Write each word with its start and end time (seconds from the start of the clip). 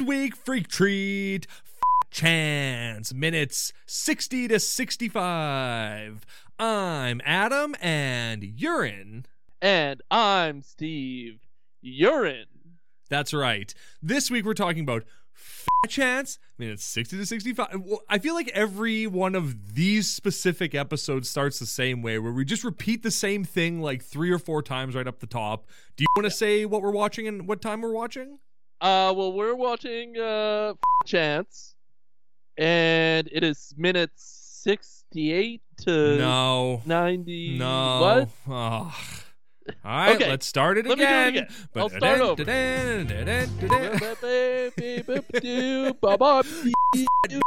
midweek 0.00 0.34
freak 0.34 0.66
treat. 0.66 1.46
F- 1.46 2.10
chance 2.10 3.12
minutes 3.12 3.72
60 3.86 4.48
to 4.48 4.58
65. 4.58 6.26
I'm 6.58 7.20
Adam 7.24 7.76
and 7.82 8.42
Urine. 8.42 9.26
And 9.60 10.00
I'm 10.10 10.62
Steve. 10.62 11.40
Urine. 11.82 12.46
That's 13.10 13.34
right. 13.34 13.74
This 14.02 14.30
week 14.30 14.46
we're 14.46 14.54
talking 14.54 14.82
about 14.84 15.04
f- 15.36 15.66
chance 15.90 16.38
minutes 16.58 16.84
60 16.84 17.18
to 17.18 17.26
65. 17.26 17.82
Well, 17.84 18.00
I 18.08 18.18
feel 18.18 18.34
like 18.34 18.48
every 18.54 19.06
one 19.06 19.34
of 19.34 19.74
these 19.74 20.08
specific 20.08 20.74
episodes 20.74 21.28
starts 21.28 21.58
the 21.58 21.66
same 21.66 22.00
way 22.00 22.18
where 22.18 22.32
we 22.32 22.46
just 22.46 22.64
repeat 22.64 23.02
the 23.02 23.10
same 23.10 23.44
thing 23.44 23.82
like 23.82 24.02
three 24.02 24.30
or 24.30 24.38
four 24.38 24.62
times 24.62 24.94
right 24.94 25.06
up 25.06 25.20
the 25.20 25.26
top. 25.26 25.66
Do 25.96 26.04
you 26.04 26.08
want 26.16 26.24
to 26.24 26.36
say 26.36 26.64
what 26.64 26.80
we're 26.80 26.90
watching 26.90 27.28
and 27.28 27.46
what 27.46 27.60
time 27.60 27.82
we're 27.82 27.92
watching? 27.92 28.38
Uh, 28.80 29.12
well, 29.16 29.32
we're 29.32 29.54
watching 29.54 30.16
uh 30.18 30.74
Chance, 31.06 31.76
and 32.56 33.28
it 33.32 33.42
is 33.44 33.74
minutes 33.76 34.60
sixty-eight 34.62 35.60
to 35.82 36.16
No. 36.18 36.82
ninety. 36.86 37.58
No. 37.58 38.00
What? 38.46 38.54
Ugh. 38.54 38.92
All 39.84 39.90
right, 39.92 40.16
Okay, 40.16 40.28
let's 40.28 40.46
start 40.46 40.78
it 40.78 40.86
let 40.86 40.98
me 40.98 41.04
do 41.04 41.10
it 41.10 41.28
again. 41.28 41.28
again. 41.44 41.48
I'll 41.76 41.88
start 41.90 42.20
over. 42.20 42.44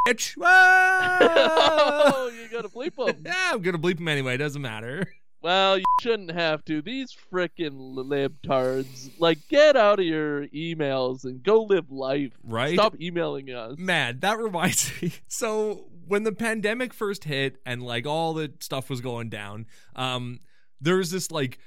Bitch. 0.07 0.35
Oh, 0.41 2.31
you 2.33 2.47
gotta 2.49 2.69
bleep 2.69 2.95
them. 2.95 3.23
yeah, 3.25 3.51
I'm 3.51 3.61
gonna 3.61 3.77
bleep 3.79 3.99
him 3.99 4.07
anyway. 4.07 4.37
Doesn't 4.37 4.61
matter. 4.61 5.11
Well, 5.43 5.77
you 5.77 5.83
shouldn't 6.01 6.31
have 6.31 6.63
to. 6.65 6.81
These 6.81 7.15
frickin' 7.31 7.95
libtards, 7.95 9.11
like, 9.19 9.39
get 9.49 9.75
out 9.75 9.99
of 9.99 10.05
your 10.05 10.47
emails 10.47 11.25
and 11.25 11.43
go 11.43 11.63
live 11.63 11.91
life. 11.91 12.31
Right? 12.43 12.75
Stop 12.75 12.99
emailing 13.01 13.51
us. 13.51 13.77
Man, 13.77 14.19
that 14.21 14.37
reminds 14.39 14.89
me. 15.01 15.11
So 15.27 15.87
when 16.07 16.23
the 16.23 16.31
pandemic 16.31 16.93
first 16.93 17.25
hit 17.25 17.57
and 17.65 17.83
like 17.83 18.05
all 18.05 18.33
the 18.33 18.53
stuff 18.61 18.89
was 18.89 19.01
going 19.01 19.29
down, 19.29 19.65
um, 19.97 20.39
there 20.79 20.97
was 20.97 21.11
this 21.11 21.29
like 21.29 21.59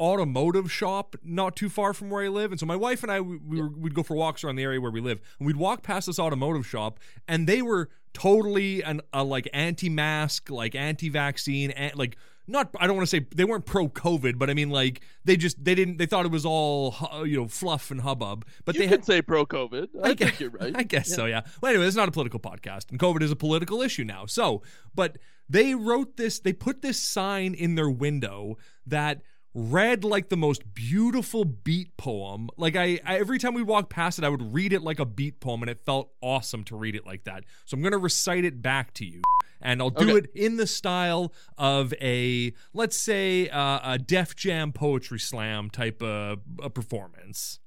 automotive 0.00 0.72
shop 0.72 1.14
not 1.22 1.54
too 1.54 1.68
far 1.68 1.92
from 1.92 2.10
where 2.10 2.24
I 2.24 2.28
live, 2.28 2.50
and 2.50 2.58
so 2.58 2.66
my 2.66 2.76
wife 2.76 3.02
and 3.02 3.12
I 3.12 3.20
we, 3.20 3.36
we 3.36 3.60
were, 3.60 3.68
we'd 3.68 3.94
go 3.94 4.02
for 4.02 4.16
walks 4.16 4.42
around 4.42 4.56
the 4.56 4.62
area 4.62 4.80
where 4.80 4.90
we 4.90 5.00
live, 5.00 5.20
and 5.38 5.46
we'd 5.46 5.56
walk 5.56 5.82
past 5.82 6.06
this 6.06 6.18
automotive 6.18 6.66
shop, 6.66 6.98
and 7.28 7.46
they 7.46 7.62
were 7.62 7.90
totally 8.12 8.82
an 8.82 9.00
a 9.12 9.22
like 9.22 9.48
anti-mask, 9.52 10.50
like 10.50 10.74
anti-vaccine, 10.74 11.70
and 11.72 11.94
like 11.96 12.16
not 12.50 12.74
I 12.78 12.86
don't 12.86 12.96
want 12.96 13.08
to 13.08 13.16
say 13.16 13.26
they 13.34 13.44
weren't 13.44 13.64
pro 13.64 13.88
COVID, 13.88 14.38
but 14.38 14.50
I 14.50 14.54
mean 14.54 14.70
like 14.70 15.00
they 15.24 15.36
just 15.36 15.62
they 15.64 15.74
didn't 15.74 15.98
they 15.98 16.06
thought 16.06 16.26
it 16.26 16.32
was 16.32 16.44
all 16.44 16.94
you 17.24 17.36
know 17.36 17.48
fluff 17.48 17.90
and 17.90 18.00
hubbub, 18.00 18.44
but 18.64 18.74
you 18.74 18.80
they 18.80 18.86
can 18.86 18.98
had 18.98 19.04
say 19.04 19.22
pro 19.22 19.46
COVID. 19.46 19.88
I, 19.96 20.00
I 20.00 20.06
think 20.08 20.18
guess, 20.18 20.40
you're 20.40 20.50
right. 20.50 20.76
I 20.76 20.82
guess 20.82 21.14
so, 21.14 21.26
yeah. 21.26 21.42
Well, 21.60 21.70
anyway, 21.70 21.86
it's 21.86 21.96
not 21.96 22.08
a 22.08 22.12
political 22.12 22.40
podcast, 22.40 22.90
and 22.90 22.98
COVID 22.98 23.22
is 23.22 23.30
a 23.30 23.36
political 23.36 23.80
issue 23.82 24.04
now. 24.04 24.26
So, 24.26 24.62
but 24.94 25.18
they 25.48 25.74
wrote 25.74 26.16
this, 26.16 26.38
they 26.38 26.52
put 26.52 26.82
this 26.82 26.98
sign 26.98 27.54
in 27.54 27.74
their 27.74 27.90
window 27.90 28.56
that 28.86 29.22
read 29.52 30.04
like 30.04 30.28
the 30.28 30.36
most 30.36 30.74
beautiful 30.74 31.44
beat 31.44 31.96
poem. 31.96 32.48
Like 32.56 32.76
I, 32.76 33.00
I 33.04 33.18
every 33.18 33.38
time 33.38 33.54
we 33.54 33.62
walked 33.62 33.90
past 33.90 34.18
it, 34.18 34.24
I 34.24 34.28
would 34.28 34.54
read 34.54 34.72
it 34.72 34.82
like 34.82 35.00
a 35.00 35.04
beat 35.04 35.40
poem, 35.40 35.62
and 35.62 35.70
it 35.70 35.80
felt 35.84 36.10
awesome 36.20 36.64
to 36.64 36.76
read 36.76 36.94
it 36.94 37.06
like 37.06 37.24
that. 37.24 37.44
So 37.64 37.76
I'm 37.76 37.82
gonna 37.82 37.98
recite 37.98 38.44
it 38.44 38.62
back 38.62 38.94
to 38.94 39.04
you. 39.04 39.22
And 39.62 39.82
I'll 39.82 39.90
do 39.90 40.16
Okay. 40.16 40.18
it 40.18 40.30
in 40.34 40.56
the 40.56 40.66
style 40.66 41.32
of 41.58 41.92
a, 42.00 42.52
let's 42.72 42.96
say, 42.96 43.48
uh, 43.50 43.80
a 43.92 43.98
Def 43.98 44.34
Jam 44.36 44.72
poetry 44.72 45.18
slam 45.18 45.68
type 45.70 46.02
of 46.02 46.40
a 46.62 46.70
performance. 46.70 47.58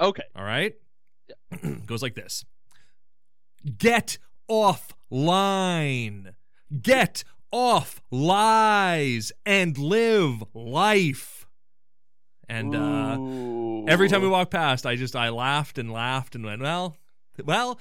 Okay. 0.00 0.22
All 0.36 0.44
right? 0.44 0.74
Goes 1.86 2.02
like 2.02 2.14
this 2.14 2.44
Get 3.78 4.18
off 4.48 4.92
line. 5.10 6.34
Get 6.82 7.24
off 7.50 8.00
lies 8.10 9.32
and 9.46 9.78
live 9.78 10.42
life. 10.54 11.46
And 12.48 12.74
uh, 12.74 13.18
every 13.90 14.08
time 14.08 14.20
we 14.22 14.28
walked 14.28 14.50
past, 14.50 14.84
I 14.84 14.96
just 14.96 15.16
I 15.16 15.30
laughed 15.30 15.78
and 15.78 15.90
laughed 15.90 16.34
and 16.34 16.44
went, 16.44 16.60
well, 16.60 16.96
well, 17.42 17.78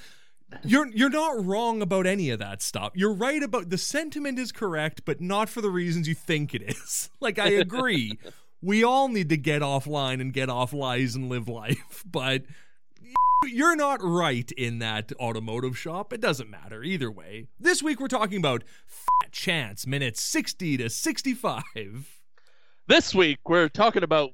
you're 0.63 0.87
you're 0.87 1.09
not 1.09 1.43
wrong 1.45 1.81
about 1.81 2.05
any 2.05 2.29
of 2.29 2.39
that 2.39 2.61
stuff. 2.61 2.91
You're 2.95 3.13
right 3.13 3.41
about 3.41 3.69
the 3.69 3.77
sentiment 3.77 4.39
is 4.39 4.51
correct, 4.51 5.03
but 5.05 5.21
not 5.21 5.49
for 5.49 5.61
the 5.61 5.69
reasons 5.69 6.07
you 6.07 6.15
think 6.15 6.53
it 6.53 6.61
is. 6.61 7.09
like 7.19 7.39
I 7.39 7.49
agree. 7.49 8.17
we 8.61 8.83
all 8.83 9.07
need 9.07 9.29
to 9.29 9.37
get 9.37 9.61
offline 9.61 10.21
and 10.21 10.33
get 10.33 10.49
off 10.49 10.73
lies 10.73 11.15
and 11.15 11.29
live 11.29 11.47
life, 11.47 12.03
but 12.09 12.43
you're 13.45 13.75
not 13.75 13.99
right 14.01 14.51
in 14.53 14.79
that 14.79 15.11
automotive 15.19 15.77
shop. 15.77 16.13
It 16.13 16.21
doesn't 16.21 16.49
matter 16.49 16.83
either 16.83 17.11
way. 17.11 17.47
This 17.59 17.83
week 17.83 17.99
we're 17.99 18.07
talking 18.07 18.37
about 18.37 18.63
Fat 18.85 19.31
Chance 19.31 19.85
minutes 19.85 20.21
60 20.21 20.77
to 20.77 20.89
65. 20.89 21.63
This 22.87 23.13
week 23.13 23.39
we're 23.47 23.69
talking 23.69 24.03
about 24.03 24.31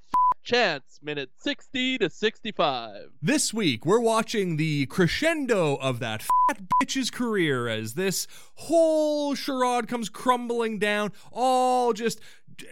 Chance 0.50 1.00
minute 1.04 1.30
60 1.38 2.00
to 2.00 2.10
65. 2.10 3.12
This 3.22 3.54
week, 3.54 3.86
we're 3.86 4.00
watching 4.00 4.58
the 4.58 4.88
crescendo 4.88 5.76
of 5.76 6.00
that 6.00 6.24
fat 6.24 6.64
bitch's 6.82 7.12
career 7.12 7.68
as 7.68 7.94
this 7.94 8.26
whole 8.56 9.36
charade 9.36 9.88
comes 9.88 10.10
crumbling 10.10 10.80
down. 10.80 11.12
All 11.32 11.94
just. 11.94 12.20
uh, 12.60 12.64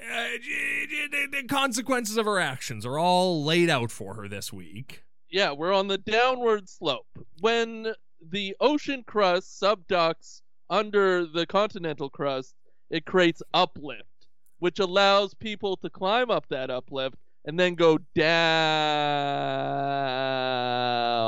the 1.32 1.44
consequences 1.48 2.18
of 2.18 2.26
her 2.26 2.40
actions 2.40 2.84
are 2.84 2.98
all 2.98 3.44
laid 3.44 3.70
out 3.70 3.92
for 3.92 4.16
her 4.16 4.28
this 4.28 4.52
week. 4.52 5.04
Yeah, 5.30 5.52
we're 5.52 5.72
on 5.72 5.88
the 5.88 6.00
downward 6.00 6.68
slope. 6.68 7.06
When 7.42 7.94
the 8.20 8.56
ocean 8.60 9.04
crust 9.06 9.62
subducts 9.62 10.42
under 10.68 11.28
the 11.28 11.46
continental 11.46 12.10
crust, 12.10 12.56
it 12.90 13.06
creates 13.06 13.44
uplift, 13.54 14.26
which 14.58 14.80
allows 14.80 15.36
people 15.36 15.78
to 15.78 15.92
climb 15.92 16.32
up 16.32 16.48
that 16.50 16.72
uplift 16.72 17.18
and 17.46 17.60
then 17.60 17.76
go 17.76 17.98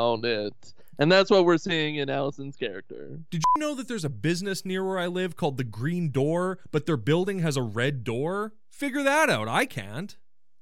down 0.10 0.26
it. 0.26 0.54
And 0.98 1.10
that's 1.12 1.30
what 1.32 1.46
we're 1.46 1.58
seeing 1.58 1.96
in 1.96 2.10
Allison's 2.10 2.58
character. 2.58 3.20
Did 3.32 3.42
you 3.56 3.62
know 3.62 3.74
that 3.76 3.88
there's 3.88 4.04
a 4.04 4.10
business 4.10 4.66
near 4.66 4.86
where 4.86 5.00
I 5.00 5.08
live 5.08 5.38
called 5.38 5.58
the 5.58 5.64
Green 5.64 6.12
Door, 6.12 6.60
but 6.72 6.86
their 6.86 6.98
building 6.98 7.40
has 7.40 7.56
a 7.56 7.62
red 7.62 8.04
door? 8.04 8.54
Figure 8.70 9.04
that 9.04 9.30
out. 9.30 9.48
I 9.48 9.66
can't. 9.66 10.18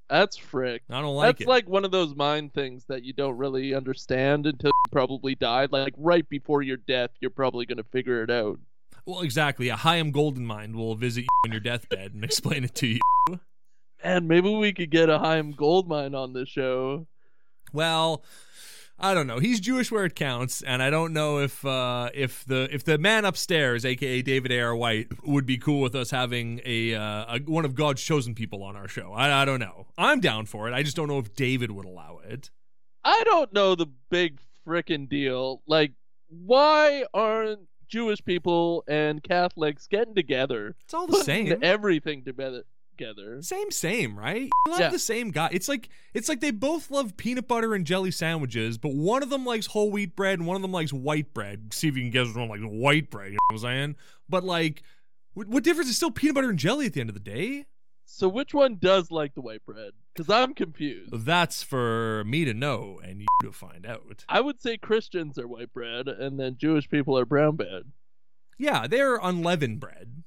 That's 0.10 0.38
frick. 0.38 0.84
I 0.90 1.02
don't 1.02 1.16
like 1.16 1.38
That's 1.38 1.42
it. 1.42 1.48
like 1.50 1.68
one 1.68 1.84
of 1.86 1.92
those 1.92 2.16
mind 2.16 2.54
things 2.54 2.86
that 2.88 3.04
you 3.04 3.14
don't 3.14 3.36
really 3.36 3.74
understand 3.74 4.46
until 4.46 4.68
you 4.70 4.92
probably 4.92 5.34
died. 5.36 5.72
Like 5.72 5.94
right 5.98 6.28
before 6.30 6.62
your 6.62 6.78
death, 6.78 7.10
you're 7.20 7.32
probably 7.32 7.66
going 7.66 7.78
to 7.80 7.84
figure 7.84 8.22
it 8.24 8.30
out. 8.30 8.60
well, 9.08 9.22
exactly. 9.22 9.70
A 9.70 9.76
Hyam 9.76 10.12
Golden 10.14 10.46
Mind 10.46 10.76
will 10.76 10.96
visit 10.96 11.22
you 11.22 11.28
on 11.46 11.52
your 11.52 11.60
deathbed 11.62 12.14
and 12.14 12.24
explain 12.24 12.64
it 12.64 12.76
to 12.76 12.88
you. 12.88 13.00
Man, 14.04 14.28
maybe 14.28 14.54
we 14.54 14.74
could 14.74 14.92
get 14.92 15.10
a 15.10 15.20
Chaim 15.20 15.54
Goldmine 15.54 16.16
on 16.16 16.34
this 16.34 16.50
show. 16.50 17.08
Well, 17.74 18.24
I 19.00 19.14
don't 19.14 19.28
know. 19.28 19.38
He's 19.38 19.60
Jewish 19.60 19.92
where 19.92 20.06
it 20.06 20.16
counts, 20.16 20.64
and 20.64 20.82
I 20.82 20.90
don't 20.90 21.14
know 21.14 21.40
if 21.40 21.64
uh, 21.64 22.10
if 22.16 22.44
the 22.46 22.68
if 22.72 22.84
the 22.84 22.98
man 22.98 23.26
upstairs, 23.26 23.86
aka 23.86 24.22
David 24.22 24.52
A. 24.52 24.60
R. 24.60 24.76
White, 24.76 25.08
would 25.24 25.46
be 25.46 25.58
cool 25.58 25.82
with 25.82 25.94
us 25.94 26.10
having 26.10 26.62
a, 26.66 26.96
uh, 26.96 27.36
a 27.36 27.40
one 27.46 27.64
of 27.64 27.76
God's 27.76 28.02
chosen 28.02 28.34
people 28.34 28.64
on 28.64 28.76
our 28.76 28.88
show. 28.88 29.14
I, 29.14 29.42
I 29.42 29.46
don't 29.46 29.60
know. 29.60 29.88
I'm 29.98 30.20
down 30.20 30.48
for 30.48 30.68
it. 30.68 30.74
I 30.74 30.82
just 30.82 30.96
don't 30.96 31.08
know 31.08 31.20
if 31.20 31.36
David 31.36 31.72
would 31.72 31.86
allow 31.86 32.20
it. 32.28 32.50
I 33.04 33.24
don't 33.24 33.54
know 33.54 33.76
the 33.76 33.88
big 34.10 34.40
frickin' 34.66 35.08
deal. 35.08 35.62
Like, 35.68 35.94
why 36.28 37.06
aren't 37.14 37.68
Jewish 37.88 38.24
people 38.26 38.84
and 38.88 39.22
Catholics 39.24 39.88
getting 39.88 40.16
together? 40.16 40.76
It's 40.86 40.94
all 40.94 41.08
the 41.08 41.24
same. 41.24 41.60
everything 41.62 42.24
together. 42.24 42.64
Together. 42.98 43.42
Same, 43.42 43.72
same, 43.72 44.18
right? 44.18 44.44
You 44.44 44.72
love 44.72 44.80
Yeah. 44.80 44.90
the 44.90 45.00
same 45.00 45.32
guy. 45.32 45.50
It's 45.52 45.68
like 45.68 45.90
it's 46.14 46.28
like 46.30 46.40
they 46.42 46.52
both 46.52 46.90
love 46.92 47.18
peanut 47.18 47.48
butter 47.48 47.74
and 47.74 47.86
jelly 47.86 48.12
sandwiches, 48.12 48.78
but 48.78 48.94
one 48.94 49.24
of 49.24 49.30
them 49.30 49.46
likes 49.46 49.68
whole 49.68 49.92
wheat 49.92 50.16
bread 50.16 50.40
and 50.40 50.48
one 50.48 50.56
of 50.56 50.62
them 50.62 50.72
likes 50.72 50.92
white 50.94 51.34
bread. 51.34 51.74
See 51.74 51.88
if 51.88 51.96
you 51.96 52.04
can 52.04 52.12
guess 52.12 52.28
which 52.28 52.36
one 52.38 52.50
likes 52.50 52.64
white 52.64 53.10
bread. 53.10 53.32
You 53.32 53.34
know 53.34 53.40
what 53.56 53.56
I'm 53.56 53.60
saying? 53.60 53.96
But 54.30 54.44
like, 54.44 54.84
what, 55.34 55.48
what 55.48 55.64
difference 55.64 55.90
is 55.90 55.96
still 55.96 56.12
peanut 56.12 56.36
butter 56.36 56.50
and 56.50 56.60
jelly 56.60 56.86
at 56.88 56.94
the 56.94 57.02
end 57.02 57.10
of 57.10 57.14
the 57.14 57.20
day? 57.20 57.66
So 58.06 58.28
which 58.30 58.54
one 58.54 58.78
does 58.80 59.12
like 59.12 59.36
the 59.36 59.42
white 59.42 59.66
bread? 59.66 59.92
Because 60.16 60.30
I'm 60.34 60.54
confused. 60.56 61.12
That's 61.26 61.62
for 61.62 62.24
me 62.26 62.46
to 62.46 62.54
know 62.54 63.00
and 63.04 63.20
you 63.22 63.28
to 63.44 63.52
find 63.52 63.86
out. 63.86 64.26
I 64.30 64.40
would 64.42 64.60
say 64.62 64.78
Christians 64.78 65.38
are 65.38 65.48
white 65.48 65.72
bread, 65.74 66.08
and 66.08 66.40
then 66.40 66.56
Jewish 66.58 66.90
people 66.90 67.18
are 67.20 67.26
brown 67.26 67.58
bread. 67.58 67.84
Yeah, 68.58 68.88
they're 68.88 69.18
unleavened 69.18 69.80
bread. 69.80 70.24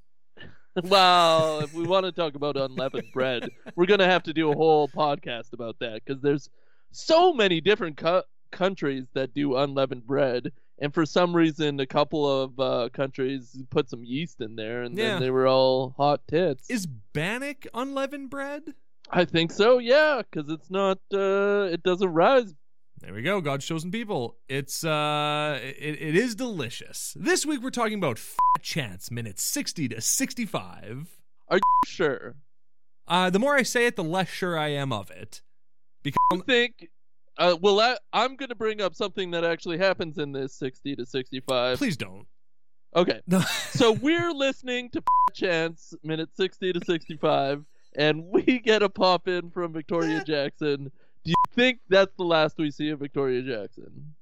Well, 0.84 1.60
if 1.60 1.72
we 1.72 1.84
want 1.84 2.06
to 2.06 2.12
talk 2.12 2.34
about 2.34 2.56
unleavened 2.56 3.10
bread, 3.12 3.50
we're 3.76 3.86
gonna 3.86 4.06
have 4.06 4.22
to 4.24 4.32
do 4.32 4.50
a 4.50 4.54
whole 4.54 4.88
podcast 4.88 5.52
about 5.52 5.78
that 5.80 6.02
because 6.04 6.22
there's 6.22 6.48
so 6.92 7.32
many 7.32 7.60
different 7.60 7.96
co- 7.96 8.22
countries 8.50 9.06
that 9.14 9.32
do 9.34 9.56
unleavened 9.56 10.06
bread, 10.06 10.52
and 10.78 10.92
for 10.92 11.06
some 11.06 11.34
reason, 11.34 11.78
a 11.80 11.86
couple 11.86 12.26
of 12.42 12.58
uh, 12.60 12.88
countries 12.92 13.58
put 13.70 13.88
some 13.88 14.04
yeast 14.04 14.40
in 14.40 14.56
there, 14.56 14.82
and 14.82 14.96
Yeah. 14.96 15.12
then 15.12 15.20
they 15.20 15.30
were 15.30 15.46
all 15.46 15.94
hot 15.96 16.26
tits. 16.28 16.68
Is 16.70 16.86
Bannock 16.86 17.66
unleavened 17.74 18.30
bread? 18.30 18.74
I 19.10 19.24
think 19.24 19.50
so, 19.50 19.78
yeah, 19.78 20.22
because 20.22 20.50
it's 20.50 20.70
not, 20.70 20.98
uh, 21.12 21.68
it 21.72 21.82
doesn't 21.82 22.12
rise 22.12 22.54
There 23.00 23.14
we 23.14 23.23
go, 23.23 23.41
God's 23.41 23.64
chosen 23.64 23.91
people. 23.91 24.37
It's 24.47 24.85
uh 24.85 25.58
it, 25.62 26.02
it 26.02 26.17
is 26.17 26.35
delicious. 26.35 27.17
This 27.19 27.47
week 27.47 27.62
we're 27.62 27.70
talking 27.70 27.97
about 27.97 28.19
fat 28.19 28.62
chance 28.62 29.11
minutes 29.11 29.43
60 29.43 29.88
to 29.88 30.00
65. 30.02 31.08
Are 31.49 31.56
you 31.56 31.62
Sure. 31.87 32.35
Uh 33.08 33.31
the 33.31 33.38
more 33.38 33.56
I 33.56 33.62
say 33.62 33.87
it, 33.87 33.97
the 33.97 34.05
less 34.05 34.29
sure 34.29 34.58
I 34.58 34.69
am 34.69 34.93
of 34.93 35.11
it. 35.11 35.41
Because 36.02 36.19
I 36.32 36.37
think. 36.47 36.88
Uh, 37.38 37.56
well, 37.58 37.81
I, 37.81 37.97
I'm 38.12 38.37
going 38.37 38.50
to 38.50 38.55
bring 38.55 38.82
up 38.82 38.94
something 38.94 39.31
that 39.31 39.44
actually 39.44 39.79
happens 39.79 40.19
in 40.19 40.32
this 40.32 40.52
60 40.58 40.97
to 40.97 41.06
65. 41.06 41.79
please 41.79 41.97
don't. 41.97 42.26
Okay. 42.94 43.20
So 43.70 43.93
we're 43.93 44.32
listening 44.32 44.91
to 44.91 45.02
Chance, 45.32 45.94
minute 46.02 46.29
60 46.35 46.75
to 46.75 46.85
65, 46.85 47.64
and 47.97 48.25
we 48.26 48.58
get 48.58 48.82
a 48.82 48.91
pop 48.91 49.29
in 49.29 49.50
from 49.50 49.73
Victoria 49.73 50.23
Jackson. 50.26 50.91
Do 51.30 51.34
you 51.38 51.54
think 51.54 51.78
that's 51.88 52.12
the 52.16 52.24
last 52.24 52.58
we 52.58 52.72
see 52.72 52.90
of 52.90 52.98
Victoria 52.98 53.40
Jackson? 53.42 54.16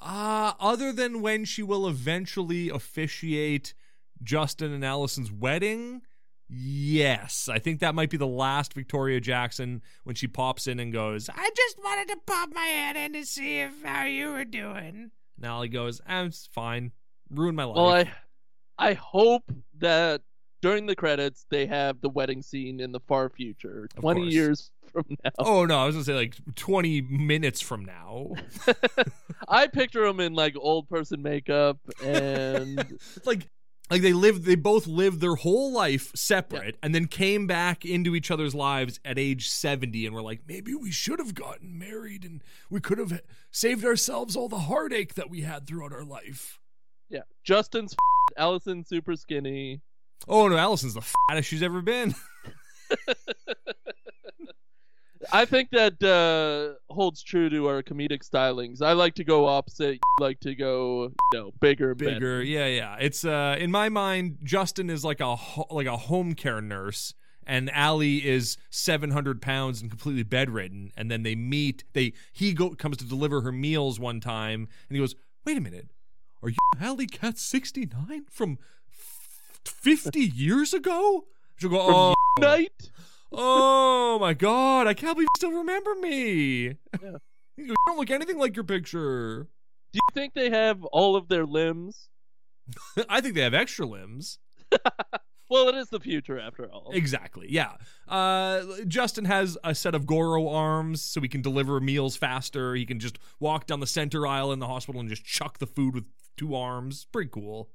Uh 0.00 0.52
other 0.58 0.90
than 0.90 1.20
when 1.20 1.44
she 1.44 1.62
will 1.62 1.86
eventually 1.86 2.70
officiate 2.70 3.74
Justin 4.22 4.72
and 4.72 4.82
Allison's 4.82 5.30
wedding, 5.30 6.00
yes. 6.48 7.50
I 7.52 7.58
think 7.58 7.80
that 7.80 7.94
might 7.94 8.08
be 8.08 8.16
the 8.16 8.26
last 8.26 8.72
Victoria 8.72 9.20
Jackson 9.20 9.82
when 10.04 10.14
she 10.14 10.26
pops 10.26 10.66
in 10.66 10.80
and 10.80 10.94
goes, 10.94 11.28
I 11.28 11.50
just 11.54 11.78
wanted 11.84 12.08
to 12.08 12.20
pop 12.26 12.54
my 12.54 12.64
head 12.64 12.96
in 12.96 13.12
to 13.12 13.26
see 13.26 13.58
if 13.60 13.82
how 13.84 14.06
you 14.06 14.32
were 14.32 14.46
doing. 14.46 15.10
And 15.36 15.44
Allie 15.44 15.68
goes, 15.68 16.00
I'm 16.06 16.30
fine. 16.30 16.92
Ruined 17.28 17.56
my 17.58 17.64
life. 17.64 17.76
Well, 17.76 17.88
I, 18.78 18.90
I 18.90 18.94
hope 18.94 19.52
that 19.76 20.22
during 20.60 20.86
the 20.86 20.96
credits 20.96 21.46
they 21.50 21.66
have 21.66 22.00
the 22.00 22.08
wedding 22.08 22.42
scene 22.42 22.80
in 22.80 22.92
the 22.92 23.00
far 23.00 23.28
future, 23.28 23.88
Of 23.96 24.00
20 24.02 24.20
course. 24.22 24.34
ye's 24.34 24.70
from 24.92 25.04
now. 25.24 25.30
Oh 25.38 25.64
no, 25.66 25.78
I 25.78 25.86
was 25.86 25.94
gonna 25.94 26.04
say 26.04 26.14
like 26.14 26.36
twenty 26.54 27.00
minutes 27.02 27.60
from 27.60 27.84
now. 27.84 28.32
I 29.48 29.66
picture 29.66 30.04
them 30.06 30.20
in 30.20 30.34
like 30.34 30.54
old 30.58 30.88
person 30.88 31.22
makeup 31.22 31.78
and 32.04 32.80
It's 33.16 33.26
like 33.26 33.48
like 33.90 34.02
they 34.02 34.12
lived 34.12 34.44
they 34.44 34.54
both 34.54 34.86
lived 34.86 35.20
their 35.20 35.34
whole 35.36 35.72
life 35.72 36.10
separate 36.14 36.76
and 36.82 36.94
then 36.94 37.06
came 37.06 37.46
back 37.46 37.84
into 37.84 38.14
each 38.14 38.30
other's 38.30 38.54
lives 38.54 39.00
at 39.04 39.18
age 39.18 39.48
70 39.48 40.04
and 40.06 40.14
were 40.14 40.22
like 40.22 40.40
maybe 40.46 40.74
we 40.74 40.90
should 40.90 41.18
have 41.18 41.34
gotten 41.34 41.78
married 41.78 42.24
and 42.24 42.42
we 42.70 42.80
could 42.80 42.98
have 42.98 43.20
saved 43.50 43.84
ourselves 43.84 44.36
all 44.36 44.48
the 44.48 44.58
heartache 44.60 45.14
that 45.14 45.30
we 45.30 45.40
had 45.42 45.66
throughout 45.66 45.92
our 45.92 46.04
life. 46.04 46.58
yeah, 47.08 47.22
Justin's 47.44 47.94
Allison 48.36 48.84
super 48.84 49.16
skinny. 49.16 49.80
Oh 50.26 50.48
no, 50.48 50.56
Allison's 50.56 50.94
the 50.94 51.02
fattest 51.28 51.48
she's 51.48 51.62
ever 51.62 51.80
been. 51.82 52.14
I 55.32 55.44
think 55.44 55.70
that 55.72 56.02
uh, 56.02 56.74
holds 56.94 57.22
true 57.22 57.50
to 57.50 57.66
our 57.66 57.82
comedic 57.82 58.26
stylings. 58.28 58.80
I 58.80 58.92
like 58.92 59.14
to 59.16 59.24
go 59.24 59.46
opposite. 59.46 59.94
You 59.94 60.00
like 60.20 60.40
to 60.40 60.54
go, 60.54 61.12
you 61.32 61.38
know, 61.38 61.50
bigger, 61.60 61.90
and 61.90 61.98
Bigger, 61.98 62.14
better. 62.14 62.42
yeah, 62.42 62.66
yeah. 62.66 62.96
It's 63.00 63.24
uh 63.24 63.56
in 63.58 63.70
my 63.70 63.88
mind 63.88 64.38
Justin 64.42 64.88
is 64.88 65.04
like 65.04 65.20
a 65.20 65.36
ho- 65.36 65.66
like 65.70 65.86
a 65.86 65.96
home 65.96 66.34
care 66.34 66.60
nurse 66.60 67.14
and 67.46 67.68
Allie 67.70 68.26
is 68.26 68.56
700 68.70 69.42
pounds 69.42 69.80
and 69.82 69.90
completely 69.90 70.22
bedridden 70.22 70.92
and 70.96 71.10
then 71.10 71.24
they 71.24 71.34
meet 71.34 71.82
they 71.94 72.12
he 72.32 72.52
go 72.52 72.70
comes 72.70 72.96
to 72.98 73.04
deliver 73.04 73.40
her 73.40 73.52
meals 73.52 73.98
one 73.98 74.20
time 74.20 74.68
and 74.88 74.96
he 74.96 74.98
goes 74.98 75.14
wait 75.44 75.56
a 75.56 75.60
minute 75.60 75.88
are 76.42 76.50
you 76.50 76.56
Allie 76.80 77.06
Cat 77.06 77.38
69 77.38 78.26
from 78.30 78.52
f- 78.52 78.58
50 79.68 80.20
years 80.20 80.72
ago 80.74 81.24
she'll 81.56 81.70
go 81.70 81.80
oh 81.80 82.14
Night. 82.40 82.90
oh 83.32 84.18
my 84.20 84.32
god 84.34 84.86
I 84.86 84.94
can't 84.94 85.14
believe 85.16 85.28
you 85.34 85.38
still 85.38 85.58
remember 85.58 85.94
me 85.96 86.76
Yeah. 87.02 87.16
you 87.56 87.74
don't 87.86 87.98
look 87.98 88.10
anything 88.10 88.38
like 88.38 88.54
your 88.56 88.64
picture 88.64 89.48
Do 89.92 89.96
you 89.96 90.14
think 90.14 90.34
they 90.34 90.50
have 90.50 90.84
all 90.84 91.16
of 91.16 91.28
their 91.28 91.44
limbs? 91.46 92.08
I 93.08 93.20
think 93.20 93.34
they 93.34 93.42
have 93.42 93.54
extra 93.54 93.86
limbs 93.86 94.38
Well, 95.50 95.68
it 95.70 95.76
is 95.76 95.88
the 95.88 95.98
future 95.98 96.38
after 96.38 96.70
all. 96.70 96.90
Exactly. 96.92 97.46
Yeah. 97.48 97.72
Uh, 98.06 98.64
Justin 98.86 99.24
has 99.24 99.56
a 99.64 99.74
set 99.74 99.94
of 99.94 100.04
Goro 100.04 100.46
arms, 100.50 101.02
so 101.02 101.22
he 101.22 101.28
can 101.28 101.40
deliver 101.40 101.80
meals 101.80 102.16
faster. 102.18 102.74
He 102.74 102.84
can 102.84 103.00
just 103.00 103.18
walk 103.40 103.64
down 103.66 103.80
the 103.80 103.86
center 103.86 104.26
aisle 104.26 104.52
in 104.52 104.58
the 104.58 104.66
hospital 104.66 105.00
and 105.00 105.08
just 105.08 105.24
chuck 105.24 105.56
the 105.56 105.66
food 105.66 105.94
with 105.94 106.04
two 106.36 106.54
arms. 106.54 107.06
Pretty 107.10 107.30
cool. 107.32 107.70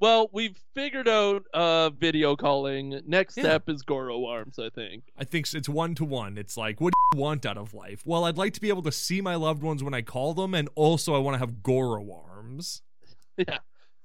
Well, 0.00 0.30
we've 0.32 0.56
figured 0.74 1.08
out 1.08 1.44
uh, 1.52 1.90
video 1.90 2.36
calling. 2.36 3.00
Next 3.06 3.36
Yeah. 3.36 3.42
step 3.44 3.68
is 3.68 3.82
Goro 3.82 4.26
arms, 4.26 4.58
I 4.58 4.70
think. 4.70 5.04
I 5.16 5.24
think 5.24 5.52
it's 5.52 5.68
one 5.68 5.94
to 5.96 6.04
one. 6.04 6.38
It's 6.38 6.56
like, 6.56 6.80
what 6.80 6.92
do 6.92 7.16
you 7.18 7.22
want 7.22 7.44
out 7.44 7.56
of 7.58 7.74
life? 7.74 8.02
Well, 8.06 8.24
I'd 8.24 8.38
like 8.38 8.52
to 8.54 8.60
be 8.60 8.68
able 8.68 8.82
to 8.82 8.92
see 8.92 9.20
my 9.20 9.34
loved 9.34 9.62
ones 9.62 9.82
when 9.82 9.94
I 9.94 10.02
call 10.02 10.34
them, 10.34 10.54
and 10.54 10.68
also 10.76 11.14
I 11.14 11.18
want 11.18 11.34
to 11.34 11.38
have 11.38 11.62
Goro 11.62 12.06
arms. 12.12 12.82
Yeah. 13.36 13.58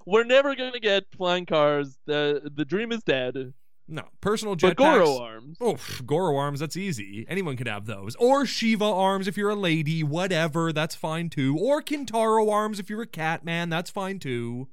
We're 0.06 0.26
never 0.26 0.54
gonna 0.56 0.80
get 0.80 1.06
flying 1.18 1.48
cars. 1.48 1.98
The 2.06 2.52
the 2.54 2.66
dream 2.66 2.92
is 2.92 3.02
dead. 3.04 3.54
No, 3.88 4.04
personal 4.22 4.56
But 4.56 4.76
Goro 4.78 5.06
jetpacks. 5.08 5.20
arms. 5.22 5.58
Oh, 5.60 5.78
Goro 6.06 6.38
arms, 6.38 6.60
that's 6.60 6.78
easy. 6.78 7.26
Anyone 7.28 7.58
could 7.58 7.68
have 7.68 7.86
those. 7.88 8.16
Or 8.18 8.46
Shiva 8.46 8.86
arms 8.86 9.28
if 9.28 9.36
you're 9.38 9.50
a 9.50 9.56
lady, 9.56 10.04
whatever, 10.04 10.72
that's 10.72 10.94
fine 10.94 11.30
too. 11.30 11.58
Or 11.60 11.82
Kintaro 11.82 12.52
arms 12.52 12.80
if 12.80 12.90
you're 12.92 13.02
a 13.02 13.08
cat 13.08 13.44
man, 13.44 13.70
that's 13.70 13.90
fine 13.90 14.20
too. 14.20 14.68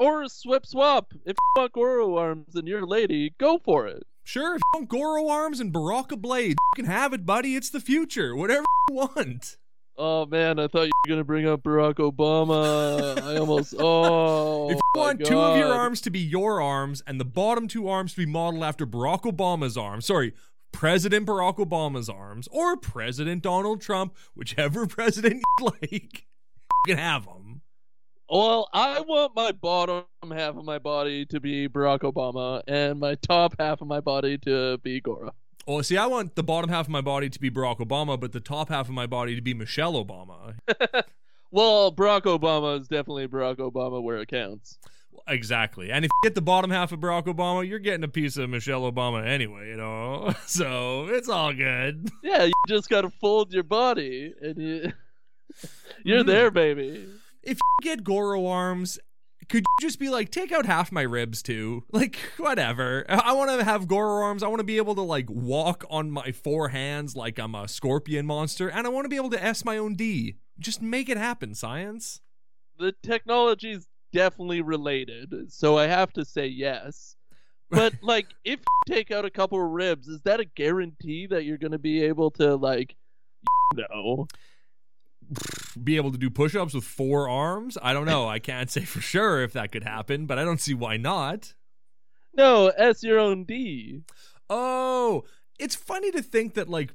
Or 0.00 0.26
swip 0.28 0.64
swap. 0.64 1.12
If 1.26 1.36
you 1.38 1.60
want 1.60 1.72
Goro 1.72 2.16
arms 2.16 2.54
and 2.54 2.66
you're 2.66 2.80
a 2.80 2.86
lady, 2.86 3.34
go 3.38 3.58
for 3.58 3.86
it. 3.86 4.02
Sure, 4.24 4.54
if 4.54 4.62
you 4.74 4.80
want 4.80 4.88
Goro 4.88 5.28
arms 5.28 5.60
and 5.60 5.72
Baraka 5.72 6.16
blades, 6.16 6.56
you 6.76 6.84
can 6.84 6.90
have 6.90 7.12
it, 7.12 7.26
buddy. 7.26 7.54
It's 7.54 7.68
the 7.68 7.80
future. 7.80 8.34
Whatever 8.34 8.64
you 8.88 8.96
want. 8.96 9.58
Oh 9.98 10.24
man, 10.24 10.58
I 10.58 10.68
thought 10.68 10.84
you 10.84 10.92
were 11.04 11.10
gonna 11.10 11.24
bring 11.24 11.46
up 11.46 11.62
Barack 11.62 11.96
Obama. 11.96 13.20
I 13.20 13.36
almost. 13.36 13.74
Oh. 13.78 14.70
if 14.70 14.76
you 14.76 15.00
want 15.00 15.22
two 15.22 15.38
of 15.38 15.58
your 15.58 15.70
arms 15.70 16.00
to 16.00 16.10
be 16.10 16.18
your 16.18 16.62
arms 16.62 17.02
and 17.06 17.20
the 17.20 17.24
bottom 17.26 17.68
two 17.68 17.86
arms 17.86 18.14
to 18.14 18.24
be 18.24 18.26
modeled 18.26 18.64
after 18.64 18.86
Barack 18.86 19.22
Obama's 19.22 19.76
arms, 19.76 20.06
sorry, 20.06 20.32
President 20.72 21.26
Barack 21.26 21.58
Obama's 21.58 22.08
arms, 22.08 22.48
or 22.50 22.78
President 22.78 23.42
Donald 23.42 23.82
Trump, 23.82 24.16
whichever 24.34 24.86
president 24.86 25.42
you 25.58 25.66
like, 25.66 25.82
you 25.92 26.00
can 26.86 26.96
have 26.96 27.26
them. 27.26 27.60
Well, 28.30 28.68
I 28.72 29.00
want 29.00 29.34
my 29.34 29.50
bottom 29.50 30.04
half 30.22 30.56
of 30.56 30.64
my 30.64 30.78
body 30.78 31.26
to 31.26 31.40
be 31.40 31.68
Barack 31.68 32.00
Obama 32.00 32.62
and 32.68 33.00
my 33.00 33.16
top 33.16 33.56
half 33.58 33.80
of 33.80 33.88
my 33.88 33.98
body 34.00 34.38
to 34.38 34.78
be 34.78 35.00
Goro. 35.00 35.32
Oh, 35.66 35.82
see, 35.82 35.96
I 35.96 36.06
want 36.06 36.36
the 36.36 36.44
bottom 36.44 36.70
half 36.70 36.86
of 36.86 36.90
my 36.90 37.00
body 37.00 37.28
to 37.28 37.40
be 37.40 37.50
Barack 37.50 37.78
Obama, 37.78 38.18
but 38.18 38.30
the 38.32 38.38
top 38.40 38.68
half 38.68 38.86
of 38.88 38.94
my 38.94 39.06
body 39.06 39.34
to 39.34 39.42
be 39.42 39.52
Michelle 39.54 39.94
Obama. 39.94 40.54
Well, 41.52 41.90
Barack 41.90 42.22
Obama 42.22 42.80
is 42.80 42.86
definitely 42.86 43.26
Barack 43.26 43.56
Obama 43.56 44.00
where 44.00 44.18
it 44.18 44.28
counts. 44.28 44.78
Exactly. 45.26 45.90
And 45.90 46.04
if 46.04 46.08
you 46.22 46.28
get 46.28 46.36
the 46.36 46.40
bottom 46.40 46.70
half 46.70 46.92
of 46.92 47.00
Barack 47.00 47.24
Obama, 47.24 47.66
you're 47.68 47.80
getting 47.80 48.04
a 48.04 48.08
piece 48.08 48.36
of 48.36 48.48
Michelle 48.48 48.82
Obama 48.82 49.26
anyway, 49.26 49.66
you 49.70 49.76
know? 49.76 50.32
So 50.46 51.08
it's 51.08 51.28
all 51.28 51.52
good. 51.52 52.08
Yeah, 52.22 52.44
you 52.44 52.52
just 52.68 52.88
gotta 52.88 53.10
fold 53.10 53.52
your 53.52 53.64
body 53.64 54.32
and 54.40 54.58
you 54.58 54.92
you're 56.04 56.22
Mhm. 56.22 56.26
there, 56.26 56.50
baby. 56.52 57.08
If 57.42 57.56
you 57.56 57.76
get 57.82 58.04
Goro 58.04 58.46
arms, 58.46 58.98
could 59.48 59.64
you 59.66 59.86
just 59.88 59.98
be 59.98 60.10
like, 60.10 60.30
take 60.30 60.52
out 60.52 60.66
half 60.66 60.92
my 60.92 61.02
ribs 61.02 61.42
too? 61.42 61.84
Like, 61.92 62.16
whatever. 62.36 63.04
I 63.08 63.32
want 63.32 63.50
to 63.58 63.64
have 63.64 63.88
Goro 63.88 64.22
arms. 64.24 64.42
I 64.42 64.48
want 64.48 64.60
to 64.60 64.64
be 64.64 64.76
able 64.76 64.94
to, 64.94 65.02
like, 65.02 65.28
walk 65.28 65.84
on 65.90 66.10
my 66.10 66.32
four 66.32 66.68
hands 66.68 67.16
like 67.16 67.38
I'm 67.38 67.54
a 67.54 67.68
scorpion 67.68 68.26
monster. 68.26 68.68
And 68.68 68.86
I 68.86 68.90
want 68.90 69.04
to 69.04 69.08
be 69.08 69.16
able 69.16 69.30
to 69.30 69.42
S 69.42 69.64
my 69.64 69.76
own 69.76 69.94
D. 69.94 70.36
Just 70.58 70.80
make 70.80 71.08
it 71.08 71.16
happen, 71.16 71.54
science. 71.54 72.20
The 72.78 72.94
technology's 73.02 73.86
definitely 74.12 74.62
related, 74.62 75.52
so 75.52 75.78
I 75.78 75.86
have 75.86 76.12
to 76.14 76.24
say 76.24 76.46
yes. 76.46 77.16
But 77.70 77.94
like 78.02 78.26
if 78.44 78.60
you 78.60 78.94
take 78.94 79.10
out 79.10 79.24
a 79.24 79.30
couple 79.30 79.62
of 79.62 79.70
ribs, 79.70 80.08
is 80.08 80.20
that 80.22 80.40
a 80.40 80.44
guarantee 80.44 81.26
that 81.28 81.44
you're 81.44 81.58
gonna 81.58 81.78
be 81.78 82.02
able 82.04 82.30
to 82.32 82.56
like 82.56 82.96
no. 83.74 84.26
Be 85.82 85.96
able 85.96 86.12
to 86.12 86.18
do 86.18 86.30
push 86.30 86.54
ups 86.54 86.74
with 86.74 86.84
four 86.84 87.28
arms? 87.28 87.78
I 87.80 87.92
don't 87.92 88.06
know. 88.06 88.28
I 88.28 88.38
can't 88.38 88.70
say 88.70 88.82
for 88.82 89.00
sure 89.00 89.42
if 89.42 89.52
that 89.52 89.72
could 89.72 89.84
happen, 89.84 90.26
but 90.26 90.38
I 90.38 90.44
don't 90.44 90.60
see 90.60 90.74
why 90.74 90.96
not. 90.96 91.54
No, 92.34 92.68
S 92.68 93.02
your 93.02 93.18
own 93.18 93.44
D. 93.44 94.02
Oh, 94.48 95.24
it's 95.58 95.74
funny 95.74 96.10
to 96.12 96.22
think 96.22 96.54
that 96.54 96.68
like 96.68 96.94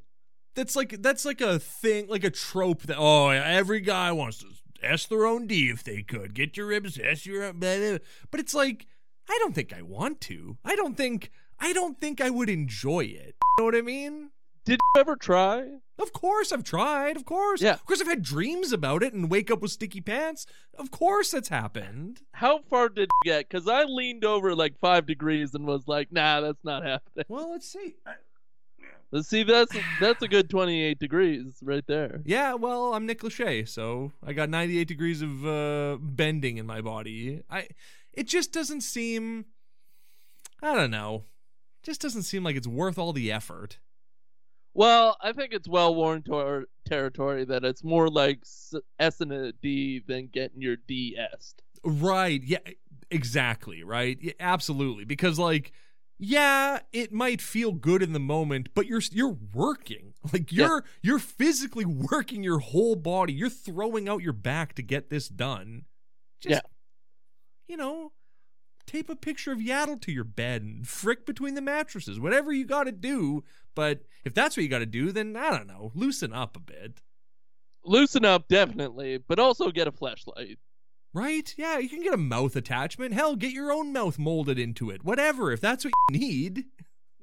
that's 0.55 0.75
like 0.75 1.01
that's 1.01 1.25
like 1.25 1.41
a 1.41 1.59
thing, 1.59 2.07
like 2.07 2.23
a 2.23 2.29
trope 2.29 2.83
that 2.83 2.97
oh 2.97 3.29
every 3.29 3.81
guy 3.81 4.11
wants 4.11 4.39
to 4.39 4.47
s 4.81 5.05
their 5.05 5.25
own 5.25 5.47
D 5.47 5.69
if 5.69 5.83
they 5.83 6.03
could 6.03 6.33
get 6.33 6.57
your 6.57 6.67
ribs 6.67 6.99
s 7.01 7.25
your 7.25 7.43
own, 7.43 7.59
blah, 7.59 7.77
blah. 7.77 7.97
but 8.31 8.39
it's 8.39 8.53
like 8.53 8.87
I 9.29 9.37
don't 9.41 9.55
think 9.55 9.73
I 9.73 9.81
want 9.81 10.21
to. 10.21 10.57
I 10.63 10.75
don't 10.75 10.95
think 10.95 11.31
I 11.59 11.73
don't 11.73 11.99
think 11.99 12.21
I 12.21 12.29
would 12.29 12.49
enjoy 12.49 13.05
it. 13.05 13.35
You 13.41 13.55
know 13.59 13.65
what 13.65 13.75
I 13.75 13.81
mean? 13.81 14.31
Did 14.65 14.79
you 14.95 14.99
ever 14.99 15.15
try? 15.15 15.77
Of 15.99 16.11
course 16.11 16.51
I've 16.51 16.63
tried. 16.63 17.15
Of 17.15 17.23
course. 17.23 17.61
Yeah. 17.61 17.73
Of 17.73 17.85
course 17.85 18.01
I've 18.01 18.07
had 18.07 18.23
dreams 18.23 18.73
about 18.73 19.03
it 19.03 19.13
and 19.13 19.29
wake 19.29 19.51
up 19.51 19.61
with 19.61 19.71
sticky 19.71 20.01
pants. 20.01 20.47
Of 20.77 20.89
course 20.89 21.31
that's 21.31 21.49
happened. 21.49 22.21
How 22.33 22.59
far 22.69 22.89
did 22.89 23.09
you 23.23 23.31
get? 23.31 23.47
Because 23.47 23.67
I 23.67 23.83
leaned 23.83 24.25
over 24.25 24.55
like 24.55 24.79
five 24.79 25.05
degrees 25.05 25.53
and 25.53 25.67
was 25.67 25.87
like, 25.87 26.11
nah, 26.11 26.41
that's 26.41 26.63
not 26.63 26.83
happening. 26.83 27.25
Well, 27.27 27.51
let's 27.51 27.71
see. 27.71 27.95
Let's 29.11 29.29
see. 29.29 29.43
That's 29.43 29.73
that's 30.01 30.23
a 30.23 30.27
good 30.27 30.49
28 30.49 30.97
degrees 30.97 31.59
right 31.61 31.85
there. 31.87 32.21
Yeah, 32.25 32.55
well, 32.55 32.95
I'm 32.95 33.05
Nick 33.05 33.21
Lachey, 33.21 33.69
so 33.69 34.11
I 34.25 34.33
got 34.33 34.49
98 34.49 34.87
degrees 34.87 35.21
of 35.21 35.45
uh, 35.45 35.97
bending 36.01 36.57
in 36.57 36.65
my 36.65 36.81
body. 36.81 37.43
I, 37.49 37.67
it 38.13 38.27
just 38.27 38.51
doesn't 38.51 38.81
seem. 38.81 39.45
I 40.61 40.73
don't 40.73 40.91
know. 40.91 41.25
Just 41.83 42.01
doesn't 42.01 42.23
seem 42.23 42.43
like 42.43 42.55
it's 42.55 42.67
worth 42.67 42.97
all 42.97 43.13
the 43.13 43.31
effort. 43.31 43.77
Well, 44.75 45.15
I 45.21 45.31
think 45.31 45.53
it's 45.53 45.69
well 45.69 45.95
worn 45.95 46.21
tor- 46.21 46.65
territory 46.85 47.45
that 47.45 47.63
it's 47.63 47.81
more 47.81 48.09
like 48.09 48.43
S 48.99 49.21
and 49.21 49.31
a 49.31 49.53
D 49.53 50.03
than 50.05 50.27
getting 50.27 50.61
your 50.61 50.75
D 50.75 51.17
S. 51.17 51.55
Right. 51.83 52.43
Yeah. 52.43 52.59
Exactly. 53.09 53.83
Right. 53.83 54.17
Yeah, 54.21 54.33
absolutely. 54.37 55.05
Because 55.05 55.39
like, 55.39 55.71
yeah, 56.19 56.79
it 56.91 57.13
might 57.13 57.41
feel 57.41 57.71
good 57.71 58.03
in 58.03 58.11
the 58.11 58.19
moment, 58.19 58.69
but 58.75 58.85
you're 58.85 59.01
you're 59.11 59.37
working. 59.53 60.11
Like 60.33 60.51
you're 60.51 60.83
yeah. 60.83 60.91
you're 61.03 61.19
physically 61.19 61.85
working 62.11 62.41
your 62.43 62.57
whole 62.57 62.95
body. 62.95 63.31
You're 63.31 63.47
throwing 63.47 64.09
out 64.09 64.23
your 64.23 64.33
back 64.33 64.73
to 64.73 64.81
get 64.81 65.11
this 65.11 65.29
done. 65.29 65.83
Just, 66.41 66.51
yeah. 66.51 66.61
You 67.67 67.77
know, 67.77 68.11
tape 68.85 69.09
a 69.09 69.15
picture 69.15 69.51
of 69.51 69.59
Yaddle 69.59 69.99
to 70.01 70.11
your 70.11 70.23
bed 70.23 70.61
and 70.61 70.87
frick 70.87 71.25
between 71.25 71.55
the 71.55 71.61
mattresses. 71.61 72.19
Whatever 72.19 72.53
you 72.53 72.65
got 72.65 72.83
to 72.83 72.91
do. 72.91 73.43
But 73.73 74.01
if 74.23 74.33
that's 74.33 74.55
what 74.55 74.63
you 74.63 74.69
got 74.69 74.79
to 74.79 74.85
do, 74.85 75.11
then 75.11 75.35
I 75.35 75.51
don't 75.51 75.67
know. 75.67 75.91
Loosen 75.93 76.33
up 76.33 76.55
a 76.55 76.59
bit. 76.59 77.01
Loosen 77.83 78.25
up, 78.25 78.47
definitely, 78.47 79.17
but 79.17 79.37
also 79.37 79.69
get 79.69 79.87
a 79.87 79.91
Fleshlight. 79.91 80.57
Right? 81.13 81.53
Yeah, 81.57 81.77
you 81.77 81.87
can 81.87 82.01
get 82.03 82.13
a 82.13 82.17
mouth 82.17 82.55
attachment. 82.55 83.13
Hell, 83.13 83.35
get 83.35 83.51
your 83.51 83.71
own 83.71 83.93
mouth 83.93 84.19
molded 84.19 84.59
into 84.59 84.89
it. 84.89 85.03
Whatever, 85.03 85.51
if 85.51 85.61
that's 85.61 85.85
what 85.85 85.93
you 86.09 86.19
need. 86.19 86.65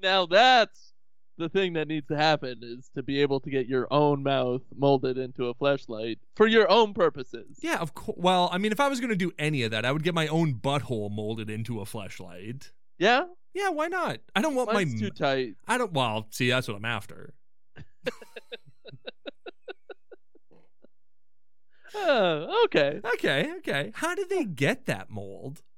Now 0.02 0.26
that's 0.26 0.91
the 1.38 1.48
thing 1.48 1.72
that 1.74 1.88
needs 1.88 2.06
to 2.08 2.16
happen 2.16 2.60
is 2.62 2.90
to 2.94 3.02
be 3.02 3.20
able 3.20 3.40
to 3.40 3.50
get 3.50 3.66
your 3.66 3.86
own 3.90 4.22
mouth 4.22 4.62
molded 4.76 5.18
into 5.18 5.48
a 5.48 5.54
Fleshlight 5.54 6.18
for 6.36 6.46
your 6.46 6.70
own 6.70 6.94
purposes. 6.94 7.58
Yeah, 7.60 7.78
of 7.78 7.94
course. 7.94 8.18
Well, 8.18 8.48
I 8.52 8.58
mean, 8.58 8.72
if 8.72 8.80
I 8.80 8.88
was 8.88 9.00
going 9.00 9.10
to 9.10 9.16
do 9.16 9.32
any 9.38 9.62
of 9.62 9.70
that, 9.70 9.84
I 9.84 9.92
would 9.92 10.02
get 10.02 10.14
my 10.14 10.26
own 10.28 10.54
butthole 10.54 11.10
molded 11.10 11.50
into 11.50 11.80
a 11.80 11.84
Fleshlight. 11.84 12.70
Yeah? 12.98 13.24
Yeah, 13.54 13.70
why 13.70 13.88
not? 13.88 14.18
I 14.34 14.42
don't 14.42 14.54
want 14.54 14.72
Mine's 14.72 14.94
my 14.94 15.08
too 15.08 15.10
tight. 15.10 15.54
I 15.66 15.78
don't 15.78 15.92
well, 15.92 16.26
see, 16.30 16.48
that's 16.48 16.68
what 16.68 16.76
I'm 16.76 16.84
after. 16.84 17.34
Oh, 21.94 22.64
okay. 22.64 23.00
Okay, 23.14 23.52
okay. 23.58 23.92
How 23.94 24.14
did 24.14 24.30
they 24.30 24.44
get 24.44 24.86
that 24.86 25.10
mold? 25.10 25.62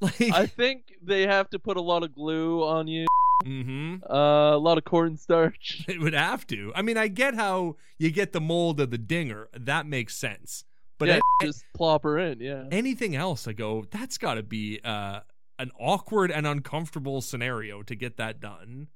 Like 0.00 0.20
I 0.32 0.46
think 0.46 0.92
they 1.02 1.26
have 1.26 1.50
to 1.50 1.58
put 1.58 1.76
a 1.76 1.80
lot 1.80 2.04
of 2.04 2.14
glue 2.14 2.62
on 2.62 2.86
you. 2.86 3.06
Mm-hmm. 3.44 4.10
Uh, 4.10 4.56
a 4.56 4.58
lot 4.58 4.78
of 4.78 4.84
cornstarch. 4.84 5.84
It 5.88 6.00
would 6.00 6.14
have 6.14 6.46
to. 6.48 6.72
I 6.74 6.82
mean, 6.82 6.96
I 6.96 7.08
get 7.08 7.34
how 7.34 7.76
you 7.98 8.10
get 8.10 8.32
the 8.32 8.40
mold 8.40 8.80
of 8.80 8.90
the 8.90 8.98
dinger. 8.98 9.48
That 9.52 9.86
makes 9.86 10.16
sense. 10.16 10.64
But 10.98 11.08
yeah, 11.08 11.18
just 11.42 11.64
plop 11.74 12.02
her 12.02 12.18
in. 12.18 12.40
Yeah. 12.40 12.64
Anything 12.70 13.14
else? 13.14 13.46
I 13.46 13.52
go. 13.52 13.84
That's 13.90 14.18
got 14.18 14.34
to 14.34 14.42
be 14.42 14.80
uh, 14.82 15.20
an 15.58 15.70
awkward 15.78 16.30
and 16.30 16.46
uncomfortable 16.46 17.20
scenario 17.20 17.82
to 17.82 17.94
get 17.94 18.16
that 18.16 18.40
done. 18.40 18.88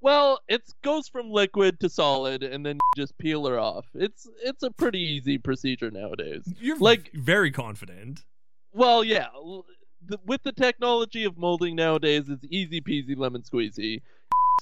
Well, 0.00 0.40
it 0.48 0.62
goes 0.82 1.08
from 1.08 1.30
liquid 1.30 1.80
to 1.80 1.88
solid, 1.88 2.42
and 2.42 2.66
then 2.66 2.78
just 2.96 3.16
peel 3.16 3.46
her 3.46 3.58
off. 3.58 3.86
It's 3.94 4.28
it's 4.42 4.62
a 4.62 4.70
pretty 4.70 4.98
easy 5.00 5.38
procedure 5.38 5.90
nowadays. 5.90 6.42
You're 6.60 6.78
like 6.78 7.10
very 7.14 7.50
confident. 7.50 8.22
Well, 8.74 9.02
yeah. 9.02 9.28
With 10.24 10.42
the 10.42 10.52
technology 10.52 11.24
of 11.24 11.38
molding 11.38 11.76
nowadays, 11.76 12.24
it's 12.28 12.44
easy 12.50 12.80
peasy 12.80 13.16
lemon 13.16 13.42
squeezy. 13.42 14.02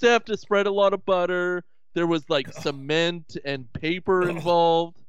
You 0.00 0.08
have 0.08 0.24
to 0.24 0.36
spread 0.36 0.66
a 0.66 0.72
lot 0.72 0.94
of 0.94 1.04
butter. 1.04 1.62
There 1.94 2.08
was 2.08 2.28
like 2.28 2.52
cement 2.52 3.36
and 3.44 3.72
paper 3.72 4.28
involved. 4.28 5.02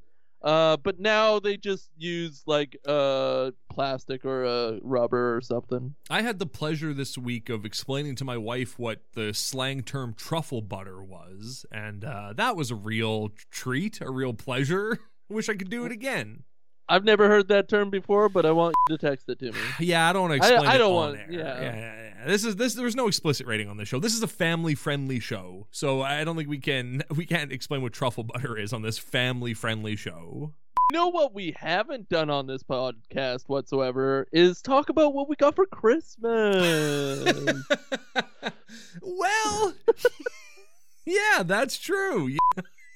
Uh, 0.43 0.75
but 0.75 0.99
now 0.99 1.39
they 1.39 1.55
just 1.55 1.89
use 1.97 2.43
like 2.45 2.77
uh 2.85 3.51
plastic 3.71 4.25
or 4.25 4.43
a 4.43 4.49
uh, 4.49 4.79
rubber 4.83 5.37
or 5.37 5.41
something. 5.41 5.95
I 6.09 6.21
had 6.21 6.37
the 6.37 6.45
pleasure 6.45 6.93
this 6.93 7.17
week 7.17 7.49
of 7.49 7.65
explaining 7.65 8.15
to 8.17 8.25
my 8.25 8.37
wife 8.37 8.77
what 8.77 9.03
the 9.13 9.33
slang 9.33 9.83
term 9.83 10.13
truffle 10.13 10.61
butter 10.61 11.01
was, 11.01 11.65
and 11.71 12.03
uh, 12.03 12.33
that 12.35 12.57
was 12.57 12.71
a 12.71 12.75
real 12.75 13.29
treat, 13.51 14.01
a 14.01 14.11
real 14.11 14.33
pleasure. 14.33 14.99
Wish 15.29 15.47
I 15.47 15.55
could 15.55 15.69
do 15.69 15.85
it 15.85 15.91
again. 15.93 16.43
I've 16.89 17.03
never 17.03 17.27
heard 17.27 17.47
that 17.47 17.69
term 17.69 17.89
before, 17.89 18.29
but 18.29 18.45
I 18.45 18.51
want 18.51 18.75
you 18.89 18.97
to 18.97 19.07
text 19.07 19.29
it 19.29 19.39
to 19.39 19.51
me. 19.51 19.59
Yeah, 19.79 20.09
I 20.09 20.13
don't 20.13 20.29
want 20.29 20.31
to 20.31 20.37
explain 20.37 20.67
I, 20.67 20.73
I 20.73 20.77
don't 20.77 20.93
want. 20.93 21.17
Yeah. 21.29 21.39
Yeah, 21.39 21.61
yeah, 21.61 21.75
yeah. 21.75 22.27
This 22.27 22.43
is 22.43 22.55
this. 22.55 22.73
There's 22.73 22.95
no 22.95 23.07
explicit 23.07 23.47
rating 23.47 23.69
on 23.69 23.77
this 23.77 23.87
show. 23.87 23.99
This 23.99 24.13
is 24.13 24.23
a 24.23 24.27
family-friendly 24.27 25.19
show, 25.19 25.67
so 25.71 26.01
I 26.01 26.23
don't 26.23 26.35
think 26.35 26.49
we 26.49 26.59
can 26.59 27.03
we 27.15 27.25
can't 27.25 27.51
explain 27.51 27.81
what 27.81 27.93
truffle 27.93 28.23
butter 28.23 28.57
is 28.57 28.73
on 28.73 28.81
this 28.81 28.97
family-friendly 28.97 29.95
show. 29.95 30.53
You 30.91 30.99
know 30.99 31.07
what 31.07 31.33
we 31.33 31.55
haven't 31.57 32.09
done 32.09 32.29
on 32.29 32.45
this 32.45 32.61
podcast 32.61 33.47
whatsoever 33.47 34.27
is 34.31 34.61
talk 34.61 34.89
about 34.89 35.13
what 35.13 35.27
we 35.27 35.35
got 35.35 35.55
for 35.55 35.65
Christmas. 35.65 37.33
well, 39.01 39.73
yeah, 41.05 41.43
that's 41.43 41.79
true. 41.79 42.37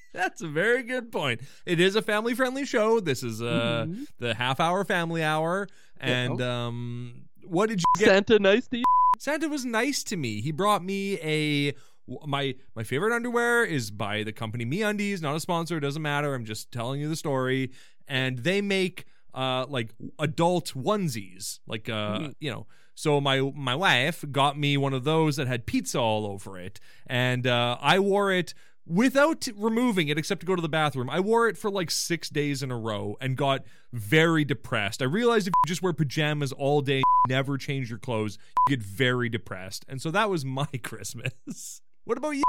That's 0.14 0.42
a 0.42 0.48
very 0.48 0.82
good 0.82 1.12
point. 1.12 1.40
It 1.66 1.80
is 1.80 1.96
a 1.96 2.02
family 2.02 2.34
friendly 2.34 2.64
show. 2.64 3.00
This 3.00 3.22
is 3.22 3.42
uh 3.42 3.86
mm-hmm. 3.86 4.04
the 4.18 4.34
half 4.34 4.60
hour 4.60 4.84
family 4.84 5.22
hour. 5.22 5.68
And 6.00 6.40
um 6.40 7.22
what 7.44 7.68
did 7.68 7.80
you 7.80 8.04
get? 8.04 8.08
Santa 8.08 8.38
nice 8.38 8.68
to 8.68 8.78
you? 8.78 8.84
Santa 9.18 9.48
was 9.48 9.64
nice 9.64 10.02
to 10.04 10.16
me. 10.16 10.40
He 10.40 10.52
brought 10.52 10.82
me 10.82 11.18
a 11.20 11.74
my 12.26 12.54
my 12.74 12.82
favorite 12.82 13.14
underwear 13.14 13.64
is 13.64 13.90
by 13.90 14.22
the 14.22 14.32
company 14.32 14.64
MeUndies, 14.64 15.20
not 15.20 15.36
a 15.36 15.40
sponsor, 15.40 15.76
it 15.76 15.80
doesn't 15.80 16.02
matter. 16.02 16.34
I'm 16.34 16.44
just 16.44 16.72
telling 16.72 17.00
you 17.00 17.08
the 17.08 17.16
story. 17.16 17.70
And 18.06 18.38
they 18.38 18.60
make 18.60 19.04
uh 19.34 19.66
like 19.68 19.90
adult 20.18 20.72
onesies, 20.74 21.60
like 21.66 21.88
uh 21.88 22.18
mm-hmm. 22.18 22.30
you 22.40 22.50
know. 22.50 22.66
So 22.94 23.20
my 23.20 23.40
my 23.54 23.76
wife 23.76 24.24
got 24.32 24.58
me 24.58 24.76
one 24.76 24.92
of 24.92 25.04
those 25.04 25.36
that 25.36 25.46
had 25.46 25.66
pizza 25.66 26.00
all 26.00 26.26
over 26.26 26.58
it, 26.58 26.80
and 27.06 27.46
uh, 27.46 27.78
I 27.80 28.00
wore 28.00 28.32
it 28.32 28.54
without 28.88 29.46
removing 29.56 30.08
it 30.08 30.18
except 30.18 30.40
to 30.40 30.46
go 30.46 30.56
to 30.56 30.62
the 30.62 30.68
bathroom. 30.68 31.10
I 31.10 31.20
wore 31.20 31.48
it 31.48 31.56
for 31.58 31.70
like 31.70 31.90
six 31.90 32.28
days 32.28 32.62
in 32.62 32.70
a 32.70 32.78
row 32.78 33.16
and 33.20 33.36
got 33.36 33.64
very 33.92 34.44
depressed. 34.44 35.02
I 35.02 35.04
realized 35.04 35.46
if 35.46 35.52
you 35.52 35.68
just 35.68 35.82
wear 35.82 35.92
pajamas 35.92 36.52
all 36.52 36.80
day, 36.80 37.02
never 37.28 37.58
change 37.58 37.90
your 37.90 37.98
clothes, 37.98 38.38
you 38.68 38.76
get 38.76 38.82
very 38.84 39.28
depressed. 39.28 39.84
And 39.88 40.00
so 40.00 40.10
that 40.10 40.30
was 40.30 40.44
my 40.44 40.66
Christmas. 40.82 41.82
what 42.04 42.18
about 42.18 42.30
you? 42.30 42.42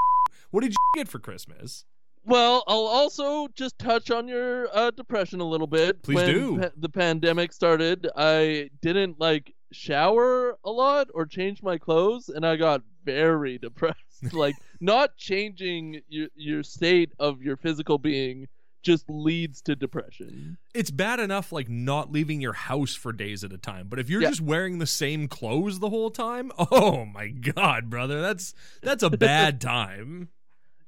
What 0.51 0.62
did 0.62 0.72
you 0.72 0.77
get 0.96 1.08
for 1.08 1.19
Christmas? 1.19 1.86
Well, 2.25 2.63
I'll 2.67 2.88
also 2.88 3.48
just 3.55 3.79
touch 3.79 4.12
on 4.12 4.27
your 4.27 4.67
uh, 4.75 4.91
depression 4.91 5.39
a 5.39 5.46
little 5.48 5.67
bit. 5.67 6.03
Please 6.03 6.15
when 6.15 6.34
do. 6.34 6.60
Pa- 6.60 6.69
the 6.77 6.89
pandemic 6.89 7.53
started, 7.53 8.08
I 8.15 8.69
didn't 8.81 9.19
like 9.19 9.53
shower 9.72 10.58
a 10.64 10.72
lot 10.72 11.08
or 11.14 11.26
change 11.26 11.64
my 11.64 11.78
clothes, 11.78 12.30
and 12.30 12.46
I 12.46 12.56
got 12.56 12.82
very 13.06 13.58
depressed. 13.62 13.98
like 14.34 14.56
not 14.82 15.16
changing 15.18 16.02
your 16.10 16.28
your 16.36 16.64
state 16.64 17.12
of 17.20 17.42
your 17.42 17.56
physical 17.56 17.98
being 17.98 18.48
just 18.82 19.10
leads 19.10 19.62
to 19.62 19.76
depression. 19.76 20.58
It's 20.74 20.92
bad 20.92 21.20
enough 21.20 21.52
like 21.52 21.70
not 21.70 22.12
leaving 22.12 22.40
your 22.42 22.54
house 22.54 22.96
for 22.96 23.12
days 23.12 23.44
at 23.44 23.52
a 23.52 23.58
time, 23.58 23.88
but 23.90 24.00
if 24.00 24.10
you're 24.10 24.22
yeah. 24.22 24.30
just 24.30 24.42
wearing 24.42 24.80
the 24.80 24.88
same 24.88 25.28
clothes 25.28 25.80
the 25.80 25.90
whole 25.90 26.12
time, 26.12 26.52
oh 26.58 27.06
my 27.06 27.28
god, 27.30 27.90
brother, 27.90 28.22
that's 28.22 28.54
that's 28.82 29.04
a 29.04 29.10
bad 29.10 29.60
time. 29.62 30.30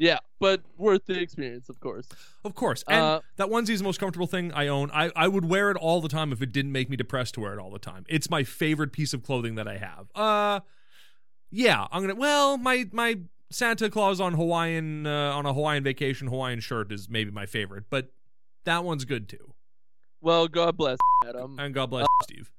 Yeah, 0.01 0.17
but 0.39 0.63
worth 0.77 1.05
the 1.05 1.19
experience, 1.19 1.69
of 1.69 1.79
course. 1.79 2.07
Of 2.43 2.55
course. 2.55 2.83
And 2.87 2.99
uh, 2.99 3.21
that 3.35 3.49
onesie 3.49 3.69
is 3.69 3.81
the 3.81 3.85
most 3.85 3.99
comfortable 3.99 4.25
thing 4.25 4.51
I 4.51 4.67
own. 4.67 4.89
I, 4.91 5.11
I 5.15 5.27
would 5.27 5.45
wear 5.45 5.69
it 5.69 5.77
all 5.77 6.01
the 6.01 6.09
time 6.09 6.33
if 6.33 6.41
it 6.41 6.51
didn't 6.51 6.71
make 6.71 6.89
me 6.89 6.97
depressed 6.97 7.35
to 7.35 7.41
wear 7.41 7.53
it 7.53 7.59
all 7.59 7.69
the 7.69 7.77
time. 7.77 8.05
It's 8.09 8.27
my 8.27 8.43
favorite 8.43 8.93
piece 8.93 9.13
of 9.13 9.21
clothing 9.21 9.53
that 9.55 9.67
I 9.67 9.77
have. 9.77 10.07
Uh 10.15 10.61
yeah, 11.51 11.85
I'm 11.91 12.01
gonna. 12.01 12.15
Well, 12.15 12.57
my 12.57 12.85
my 12.91 13.19
Santa 13.51 13.89
Claus 13.89 14.19
on 14.19 14.33
Hawaiian 14.33 15.05
uh, 15.05 15.33
on 15.35 15.45
a 15.45 15.53
Hawaiian 15.53 15.83
vacation 15.83 16.27
Hawaiian 16.27 16.61
shirt 16.61 16.91
is 16.91 17.09
maybe 17.09 17.29
my 17.29 17.45
favorite, 17.45 17.83
but 17.89 18.11
that 18.63 18.83
one's 18.83 19.05
good 19.05 19.27
too. 19.29 19.53
Well, 20.21 20.47
God 20.47 20.77
bless 20.77 20.97
Adam, 21.27 21.59
and 21.59 21.73
God 21.73 21.89
bless 21.89 22.05
uh, 22.05 22.23
Steve. 22.23 22.51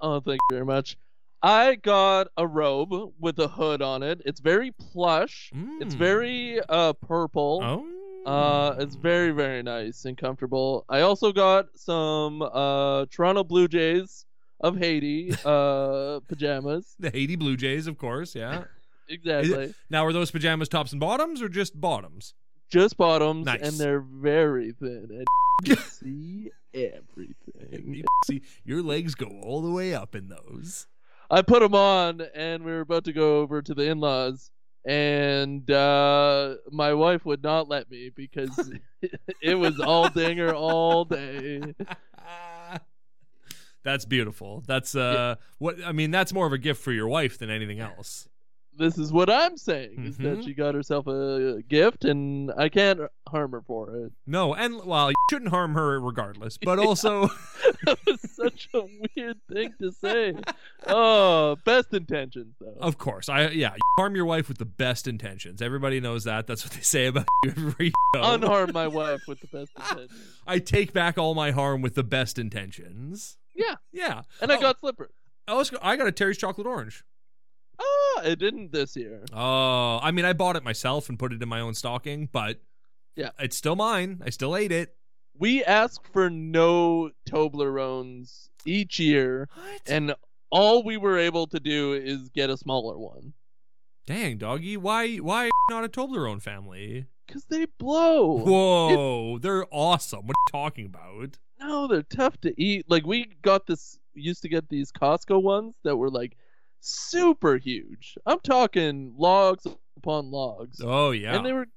Oh, 0.00 0.20
thank 0.20 0.40
you 0.50 0.56
very 0.56 0.66
much. 0.66 0.98
I 1.42 1.74
got 1.74 2.28
a 2.36 2.46
robe 2.46 3.14
with 3.18 3.38
a 3.38 3.48
hood 3.48 3.82
on 3.82 4.02
it. 4.02 4.22
It's 4.24 4.40
very 4.40 4.70
plush. 4.70 5.50
Mm. 5.54 5.82
It's 5.82 5.94
very 5.94 6.60
uh 6.68 6.92
purple. 6.94 7.60
Oh. 7.62 7.86
Uh, 8.24 8.76
it's 8.78 8.94
very 8.94 9.32
very 9.32 9.64
nice 9.64 10.04
and 10.04 10.16
comfortable. 10.16 10.84
I 10.88 11.00
also 11.00 11.32
got 11.32 11.66
some 11.74 12.42
uh 12.42 13.06
Toronto 13.10 13.42
Blue 13.42 13.66
Jays 13.66 14.26
of 14.62 14.78
Haiti 14.78 15.32
uh, 15.44 16.20
pajamas. 16.28 16.94
The 16.98 17.10
Haiti 17.10 17.36
Blue 17.36 17.56
Jays, 17.56 17.86
of 17.86 17.98
course. 17.98 18.34
Yeah. 18.34 18.64
exactly. 19.08 19.74
Now, 19.90 20.06
are 20.06 20.12
those 20.12 20.30
pajamas 20.30 20.68
tops 20.68 20.92
and 20.92 21.00
bottoms 21.00 21.42
or 21.42 21.48
just 21.48 21.78
bottoms? 21.80 22.34
Just 22.70 22.96
bottoms, 22.96 23.44
nice. 23.44 23.60
and 23.60 23.78
they're 23.78 24.00
very 24.00 24.72
thin. 24.72 25.08
And 25.10 25.26
you 25.64 25.76
see 25.76 26.50
everything. 26.72 27.94
You 27.94 28.04
see, 28.24 28.42
your 28.64 28.82
legs 28.82 29.14
go 29.14 29.26
all 29.42 29.60
the 29.60 29.70
way 29.70 29.94
up 29.94 30.14
in 30.14 30.28
those. 30.28 30.86
I 31.32 31.42
put 31.42 31.60
them 31.60 31.74
on, 31.74 32.20
and 32.34 32.62
we 32.62 32.70
were 32.72 32.80
about 32.82 33.04
to 33.06 33.12
go 33.12 33.40
over 33.40 33.62
to 33.62 33.74
the 33.74 33.84
in-laws, 33.84 34.50
and 34.84 35.68
uh, 35.70 36.56
my 36.70 36.92
wife 36.92 37.24
would 37.24 37.42
not 37.42 37.68
let 37.68 37.90
me 37.90 38.10
because 38.14 38.70
it 39.42 39.54
was 39.54 39.80
all 39.80 40.08
dinger 40.10 40.54
all 40.54 41.04
day. 41.06 41.74
That's 43.84 44.04
beautiful. 44.04 44.62
That's 44.66 44.94
uh 44.94 45.34
what 45.58 45.76
I 45.84 45.90
mean 45.90 46.12
that's 46.12 46.32
more 46.32 46.46
of 46.46 46.52
a 46.52 46.58
gift 46.58 46.80
for 46.82 46.92
your 46.92 47.08
wife 47.08 47.38
than 47.38 47.50
anything 47.50 47.80
else. 47.80 48.28
This 48.78 48.96
is 48.96 49.12
what 49.12 49.28
I'm 49.28 49.56
saying: 49.56 50.04
is 50.06 50.18
Mhm. 50.18 50.22
that 50.36 50.44
she 50.44 50.54
got 50.54 50.76
herself 50.76 51.08
a 51.08 51.62
gift, 51.68 52.04
and 52.04 52.52
I 52.56 52.68
can't 52.68 53.00
harm 53.26 53.50
her 53.50 53.60
for 53.60 53.96
it. 53.96 54.12
No, 54.24 54.54
and 54.54 54.84
well, 54.86 55.10
you 55.10 55.14
shouldn't 55.30 55.50
harm 55.50 55.74
her 55.74 55.98
regardless, 56.00 56.58
but 56.58 56.78
also 56.86 57.26
that 57.84 57.98
was 58.06 58.20
such 58.30 58.68
a 58.72 58.82
weird 59.16 59.38
thing 59.52 59.74
to 59.80 59.90
say. 59.90 60.34
Oh, 60.88 61.56
best 61.64 61.92
intentions 61.94 62.54
though. 62.60 62.76
of 62.80 62.98
course. 62.98 63.28
I 63.28 63.48
yeah, 63.50 63.74
you 63.74 63.80
harm 63.98 64.16
your 64.16 64.24
wife 64.24 64.48
with 64.48 64.58
the 64.58 64.64
best 64.64 65.06
intentions. 65.06 65.62
Everybody 65.62 66.00
knows 66.00 66.24
that. 66.24 66.46
That's 66.46 66.64
what 66.64 66.72
they 66.72 66.80
say 66.80 67.06
about 67.06 67.26
you 67.44 67.74
you 67.78 67.92
go. 68.14 68.20
Unharm 68.22 68.72
my 68.72 68.88
wife 68.88 69.22
with 69.28 69.40
the 69.40 69.46
best 69.46 69.70
intentions. 69.78 70.38
I 70.46 70.58
take 70.58 70.92
back 70.92 71.18
all 71.18 71.34
my 71.34 71.50
harm 71.52 71.82
with 71.82 71.94
the 71.94 72.02
best 72.02 72.38
intentions. 72.38 73.36
Yeah, 73.54 73.76
Yeah. 73.92 74.22
and 74.40 74.50
I 74.50 74.56
Oh, 74.56 74.60
got 74.60 74.80
slippers. 74.80 75.12
I 75.46 75.54
was- 75.54 75.72
I 75.82 75.96
got 75.96 76.06
a 76.06 76.12
Terry's 76.12 76.38
chocolate 76.38 76.66
orange. 76.66 77.04
Oh, 77.78 78.22
it 78.24 78.38
didn't 78.38 78.72
this 78.72 78.96
year. 78.96 79.24
Oh, 79.32 79.98
I 80.02 80.10
mean, 80.10 80.24
I 80.24 80.32
bought 80.32 80.56
it 80.56 80.62
myself 80.64 81.08
and 81.08 81.18
put 81.18 81.32
it 81.32 81.42
in 81.42 81.48
my 81.48 81.60
own 81.60 81.74
stocking, 81.74 82.28
but 82.32 82.60
Yeah. 83.16 83.30
it's 83.38 83.56
still 83.56 83.76
mine. 83.76 84.22
I 84.24 84.30
still 84.30 84.56
ate 84.56 84.72
it. 84.72 84.94
We 85.34 85.64
ask 85.64 86.00
for 86.12 86.28
no 86.30 87.10
Toblerones 87.28 88.48
each 88.64 88.98
year, 88.98 89.48
What? 89.54 89.82
and 89.86 90.14
all 90.52 90.84
we 90.84 90.96
were 90.96 91.18
able 91.18 91.48
to 91.48 91.58
do 91.58 91.94
is 91.94 92.28
get 92.28 92.50
a 92.50 92.56
smaller 92.56 92.96
one 92.96 93.32
Dang, 94.06 94.38
doggy, 94.38 94.76
why 94.76 95.16
why 95.16 95.50
not 95.70 95.84
a 95.84 95.88
Toblerone 95.88 96.42
family? 96.42 97.06
because 97.32 97.44
they 97.46 97.66
blow. 97.78 98.38
Whoa, 98.38 99.38
they're 99.38 99.66
awesome. 99.70 100.26
What 100.26 100.34
are 100.36 100.44
you 100.48 100.60
talking 100.60 100.86
about? 100.86 101.38
No, 101.60 101.86
they're 101.86 102.02
tough 102.02 102.38
to 102.42 102.52
eat. 102.60 102.86
Like 102.88 103.06
we 103.06 103.28
got 103.42 103.66
this 103.66 103.98
used 104.14 104.42
to 104.42 104.48
get 104.48 104.68
these 104.68 104.92
Costco 104.92 105.42
ones 105.42 105.74
that 105.84 105.96
were 105.96 106.10
like 106.10 106.36
super 106.80 107.56
huge. 107.56 108.16
I'm 108.26 108.40
talking 108.40 109.14
logs 109.16 109.66
upon 109.96 110.30
logs. 110.30 110.80
Oh 110.82 111.12
yeah. 111.12 111.36
And 111.36 111.46
they 111.46 111.52
were 111.52 111.68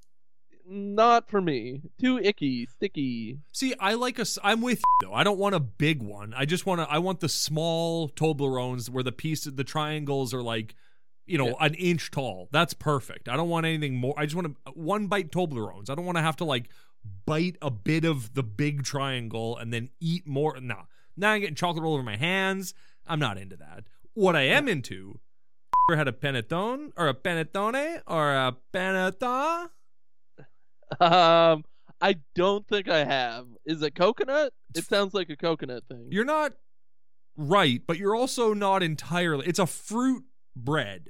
not 0.67 1.29
for 1.29 1.41
me. 1.41 1.81
Too 1.99 2.17
icky, 2.19 2.65
sticky. 2.65 3.39
See, 3.51 3.73
I 3.79 3.93
like 3.93 4.19
a. 4.19 4.25
I'm 4.43 4.61
with 4.61 4.79
you 4.79 5.07
though. 5.07 5.13
I 5.13 5.23
don't 5.23 5.37
want 5.39 5.55
a 5.55 5.59
big 5.59 6.01
one. 6.01 6.33
I 6.35 6.45
just 6.45 6.65
want 6.65 6.81
to. 6.81 6.89
I 6.89 6.97
want 6.99 7.19
the 7.19 7.29
small 7.29 8.09
Toblerones 8.09 8.89
where 8.89 9.03
the 9.03 9.11
piece, 9.11 9.43
the 9.45 9.63
triangles 9.63 10.33
are 10.33 10.41
like, 10.43 10.75
you 11.25 11.37
know, 11.37 11.47
Yeah. 11.49 11.53
an 11.65 11.73
inch 11.75 12.11
tall. 12.11 12.49
That's 12.51 12.73
perfect. 12.73 13.29
I 13.29 13.35
don't 13.37 13.49
want 13.49 13.65
anything 13.65 13.95
more. 13.95 14.13
I 14.17 14.25
just 14.25 14.35
want 14.35 14.55
a 14.65 14.71
one 14.71 15.07
bite 15.07 15.31
Toblerones. 15.31 15.89
I 15.89 15.95
don't 15.95 16.05
want 16.05 16.17
to 16.17 16.23
have 16.23 16.37
to 16.37 16.45
like 16.45 16.69
bite 17.25 17.57
a 17.61 17.69
bit 17.69 18.03
of 18.05 18.33
the 18.33 18.43
big 18.43 18.83
triangle 18.83 19.57
and 19.57 19.71
then 19.71 19.89
eat 19.99 20.25
more. 20.27 20.59
Nah, 20.59 20.83
now 21.15 21.31
I'm 21.31 21.41
getting 21.41 21.55
chocolate 21.55 21.85
all 21.85 21.93
over 21.93 22.03
my 22.03 22.17
hands. 22.17 22.73
I'm 23.05 23.19
not 23.19 23.37
into 23.37 23.55
that. 23.57 23.85
What 24.13 24.35
I 24.35 24.43
am 24.43 24.67
into. 24.67 25.19
Ever 25.89 25.97
had 25.99 26.07
a 26.07 26.11
panettone 26.11 26.91
or 26.97 27.07
a 27.07 27.13
panettone 27.13 28.01
or 28.07 28.33
a 28.33 28.55
panettone? 28.73 29.69
Um 30.99 31.63
I 32.01 32.17
don't 32.35 32.67
think 32.67 32.89
I 32.89 33.05
have. 33.05 33.47
Is 33.65 33.81
it 33.81 33.95
coconut? 33.95 34.53
It 34.75 34.85
sounds 34.85 35.13
like 35.13 35.29
a 35.29 35.37
coconut 35.37 35.83
thing. 35.89 36.07
You're 36.11 36.25
not 36.25 36.53
right, 37.37 37.81
but 37.87 37.97
you're 37.97 38.15
also 38.15 38.53
not 38.53 38.83
entirely. 38.83 39.47
It's 39.47 39.59
a 39.59 39.65
fruit 39.65 40.23
bread. 40.55 41.09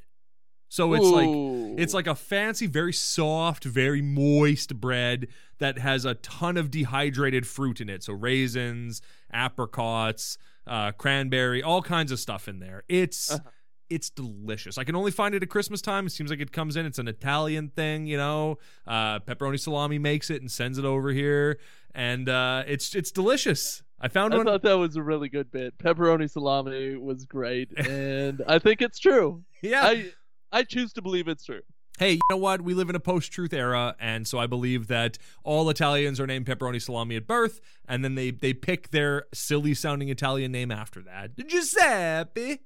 So 0.70 0.94
it's 0.94 1.06
like 1.08 1.80
it's 1.80 1.94
like 1.94 2.08
a 2.08 2.16
fancy, 2.16 2.68
very 2.68 2.94
soft, 2.94 3.64
very 3.64 4.02
moist 4.02 4.80
bread 4.80 5.28
that 5.60 5.78
has 5.78 6.06
a 6.06 6.16
ton 6.16 6.58
of 6.58 6.70
dehydrated 6.70 7.48
fruit 7.48 7.80
in 7.80 7.90
it. 7.90 8.04
So 8.04 8.14
raisins, 8.14 9.02
apricots, 9.32 10.38
uh, 10.68 10.92
cranberry, 10.94 11.64
all 11.64 11.82
kinds 11.82 12.12
of 12.12 12.20
stuff 12.20 12.48
in 12.48 12.60
there. 12.60 12.84
It's 12.90 13.32
Uh-huh. 13.32 13.50
It's 13.90 14.10
delicious. 14.10 14.78
I 14.78 14.84
can 14.84 14.96
only 14.96 15.12
find 15.12 15.36
it 15.36 15.44
at 15.44 15.50
Christmas 15.50 15.82
time. 15.82 16.06
It 16.06 16.12
seems 16.12 16.30
like 16.30 16.40
it 16.40 16.52
comes 16.52 16.76
in. 16.76 16.86
It's 16.86 17.00
an 17.00 17.08
Italian 17.08 17.70
thing, 17.70 18.08
you 18.08 18.18
know. 18.18 18.58
Uh, 18.88 19.20
pepperoni 19.20 19.60
salami 19.60 20.00
makes 20.00 20.30
it 20.30 20.42
and 20.42 20.52
sends 20.52 20.78
it 20.78 20.86
over 20.86 21.12
here, 21.12 21.60
and 21.94 22.28
uh, 22.30 22.64
it's 22.68 22.96
it's 22.96 23.12
delicious. 23.12 23.84
I 24.00 24.08
found 24.08 24.34
I 24.34 24.38
one. 24.38 24.48
I 24.48 24.52
thought 24.52 24.64
that 24.64 24.78
was 24.78 24.96
a 24.96 25.04
really 25.04 25.30
good 25.30 25.52
bit. 25.52 25.78
Pepperoni 25.78 26.30
salami 26.30 26.96
was 26.98 27.26
great, 27.26 27.72
and 27.78 28.42
I 28.48 28.60
think 28.60 28.82
it's 28.82 29.00
true. 29.00 29.44
yeah, 29.62 29.84
I 29.84 30.12
I 30.52 30.64
choose 30.64 30.94
to 30.94 31.02
believe 31.02 31.28
it's 31.28 31.46
true. 31.46 31.62
hey, 31.98 32.14
you 32.14 32.20
know 32.30 32.38
what? 32.38 32.62
We 32.62 32.74
live 32.74 32.90
in 32.90 32.96
a 32.96 33.00
post-truth 33.00 33.54
era, 33.54 33.96
and 34.00 34.28
so 34.28 34.38
I 34.38 34.48
believe 34.48 34.88
that 34.88 35.18
all 35.44 35.70
Italians 35.70 36.20
are 36.20 36.28
named 36.28 36.46
pepperoni 36.46 36.82
salami 36.82 37.16
at 37.16 37.28
birth, 37.28 37.62
and 37.88 38.04
then 38.04 38.16
they 38.16 38.32
they 38.32 38.54
pick 38.54 38.92
their 38.92 39.26
silly-sounding 39.34 40.10
Italian 40.10 40.52
name 40.52 40.72
after 40.72 41.02
that, 41.04 41.38
Giuseppe. 41.48 42.62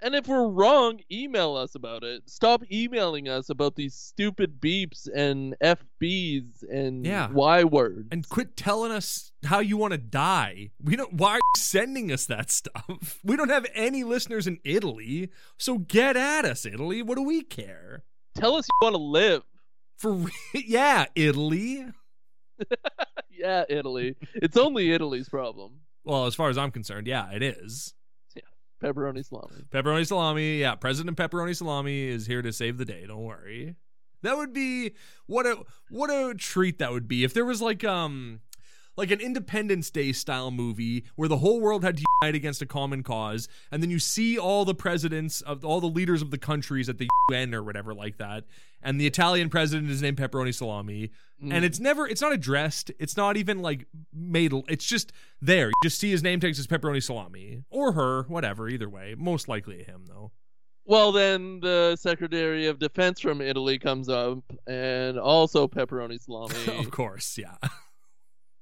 And 0.00 0.14
if 0.14 0.28
we're 0.28 0.46
wrong, 0.48 1.00
email 1.10 1.56
us 1.56 1.74
about 1.74 2.04
it. 2.04 2.22
Stop 2.26 2.62
emailing 2.70 3.28
us 3.28 3.50
about 3.50 3.74
these 3.74 3.94
stupid 3.94 4.60
beeps 4.60 5.08
and 5.12 5.56
FBs 5.60 6.62
and 6.70 7.04
Yeah. 7.04 7.28
Y 7.30 7.64
words. 7.64 8.08
And 8.12 8.28
quit 8.28 8.56
telling 8.56 8.92
us 8.92 9.32
how 9.44 9.58
you 9.58 9.76
want 9.76 9.92
to 9.92 9.98
die. 9.98 10.70
We 10.80 10.94
don't. 10.94 11.14
Why 11.14 11.32
are 11.32 11.36
you 11.36 11.40
sending 11.56 12.12
us 12.12 12.26
that 12.26 12.50
stuff? 12.50 13.18
We 13.24 13.36
don't 13.36 13.48
have 13.50 13.66
any 13.74 14.04
listeners 14.04 14.46
in 14.46 14.58
Italy, 14.64 15.30
so 15.58 15.78
get 15.78 16.16
at 16.16 16.44
us, 16.44 16.64
Italy. 16.64 17.02
What 17.02 17.16
do 17.16 17.22
we 17.24 17.42
care? 17.42 18.04
Tell 18.36 18.54
us 18.54 18.66
you 18.66 18.86
want 18.86 18.94
to 18.94 19.02
live. 19.02 19.42
For 19.96 20.12
re- 20.12 20.30
yeah, 20.54 21.06
Italy. 21.16 21.86
yeah, 23.30 23.64
Italy. 23.68 24.14
It's 24.34 24.56
only 24.56 24.92
Italy's 24.92 25.28
problem. 25.28 25.80
Well, 26.04 26.26
as 26.26 26.34
far 26.34 26.48
as 26.48 26.56
I'm 26.56 26.70
concerned, 26.70 27.06
yeah, 27.06 27.30
it 27.32 27.42
is. 27.42 27.94
Pepperoni 28.82 29.24
salami. 29.24 29.64
Pepperoni 29.70 30.06
salami, 30.06 30.60
yeah. 30.60 30.74
President 30.74 31.16
Pepperoni 31.16 31.56
salami 31.56 32.08
is 32.08 32.26
here 32.26 32.42
to 32.42 32.52
save 32.52 32.78
the 32.78 32.84
day. 32.84 33.06
Don't 33.06 33.24
worry. 33.24 33.76
That 34.22 34.36
would 34.36 34.52
be 34.52 34.92
what 35.26 35.46
a 35.46 35.62
what 35.90 36.10
a 36.10 36.34
treat 36.34 36.78
that 36.78 36.92
would 36.92 37.06
be 37.06 37.24
if 37.24 37.34
there 37.34 37.44
was 37.44 37.62
like 37.62 37.84
um 37.84 38.40
like 38.98 39.10
an 39.10 39.20
Independence 39.20 39.90
Day 39.90 40.12
style 40.12 40.50
movie 40.50 41.04
where 41.16 41.28
the 41.28 41.38
whole 41.38 41.60
world 41.60 41.84
had 41.84 41.96
to 41.96 42.04
unite 42.22 42.34
against 42.34 42.60
a 42.60 42.66
common 42.66 43.02
cause, 43.02 43.48
and 43.72 43.82
then 43.82 43.88
you 43.90 43.98
see 43.98 44.36
all 44.38 44.64
the 44.66 44.74
presidents 44.74 45.40
of 45.40 45.64
all 45.64 45.80
the 45.80 45.86
leaders 45.86 46.20
of 46.20 46.30
the 46.30 46.36
countries 46.38 46.88
at 46.88 46.98
the 46.98 47.08
UN 47.30 47.54
or 47.54 47.62
whatever 47.62 47.94
like 47.94 48.18
that, 48.18 48.44
and 48.82 49.00
the 49.00 49.06
Italian 49.06 49.48
president 49.48 49.88
is 49.90 50.02
named 50.02 50.18
Pepperoni 50.18 50.54
Salami, 50.54 51.10
Mm. 51.42 51.52
and 51.54 51.64
it's 51.64 51.78
never 51.78 52.04
it's 52.08 52.20
not 52.20 52.32
addressed 52.32 52.90
it's 52.98 53.16
not 53.16 53.36
even 53.36 53.60
like 53.62 53.86
made 54.12 54.52
it's 54.66 54.84
just 54.84 55.12
there 55.40 55.68
you 55.68 55.72
just 55.84 56.00
see 56.00 56.10
his 56.10 56.20
name 56.20 56.40
tags 56.40 56.58
as 56.58 56.66
pepperoni 56.66 57.00
salami 57.00 57.62
or 57.70 57.92
her 57.92 58.24
whatever 58.24 58.68
either 58.68 58.88
way 58.88 59.14
most 59.16 59.46
likely 59.46 59.84
him 59.84 60.06
though 60.08 60.32
Well, 60.84 61.12
then 61.12 61.60
the 61.60 61.94
Secretary 61.94 62.66
of 62.66 62.80
Defense 62.80 63.20
from 63.20 63.40
Italy 63.40 63.78
comes 63.78 64.08
up, 64.08 64.38
and 64.66 65.16
also 65.16 65.68
pepperoni 65.68 66.20
salami. 66.20 66.56
of 66.84 66.90
course 66.90 67.38
yeah 67.38 67.54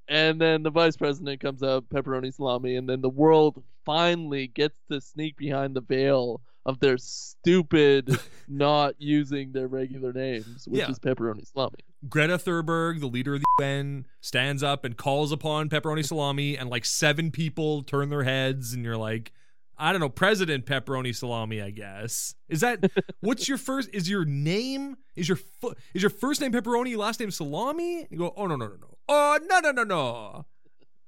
and 0.07 0.39
then 0.39 0.63
the 0.63 0.69
Vice 0.71 0.95
President 0.97 1.39
comes 1.39 1.61
up, 1.63 1.85
pepperoni 1.89 2.33
salami, 2.33 2.75
and 2.75 2.87
then 2.89 3.01
the 3.01 3.09
world 3.09 3.63
finally 3.85 4.47
gets 4.47 4.79
to 4.91 4.99
sneak 5.01 5.37
behind 5.37 5.75
the 5.75 5.81
veil 5.81 6.41
of 6.65 6.79
their 6.81 6.97
stupid 6.97 8.17
not 8.49 8.93
using 8.99 9.51
their 9.53 9.67
regular 9.67 10.11
names, 10.11 10.67
which 10.67 10.79
Yeah. 10.81 10.89
is 10.89 10.99
pepperoni 10.99 11.45
salami. 11.47 11.77
greta 12.09 12.37
thunberg 12.37 12.99
the 12.99 13.07
leader 13.07 13.35
of 13.35 13.41
the 13.57 13.63
un 13.65 14.05
stands 14.21 14.61
up 14.63 14.83
and 14.85 14.97
calls 14.97 15.31
upon 15.31 15.69
pepperoni 15.69 16.05
salami 16.05 16.57
and 16.57 16.69
like 16.69 16.83
seven 16.85 17.31
people 17.31 17.83
turn 17.83 18.09
their 18.09 18.23
heads 18.23 18.73
and 18.73 18.83
you're 18.85 18.97
like 18.97 19.31
i 19.79 19.91
don't 19.91 19.99
know 20.01 20.09
president 20.09 20.65
pepperoni 20.65 21.15
salami 21.15 21.59
i 21.61 21.69
guess 21.71 22.35
is 22.49 22.59
that 22.61 22.83
what's 23.21 23.47
your 23.49 23.57
first 23.57 23.89
is 23.93 24.07
your 24.09 24.25
name 24.25 24.95
is 25.15 25.27
your 25.27 25.37
fu- 25.37 25.73
is 25.95 26.03
your 26.03 26.09
first 26.11 26.39
name 26.41 26.51
pepperoni 26.51 26.95
last 26.95 27.19
name 27.19 27.31
salami 27.31 28.05
you 28.11 28.17
go 28.17 28.31
oh 28.37 28.45
no 28.45 28.55
no 28.55 28.67
no 28.67 28.75
no 28.75 28.96
oh 29.09 29.39
no 29.47 29.59
no 29.59 29.71
no 29.71 29.83
no 29.83 30.45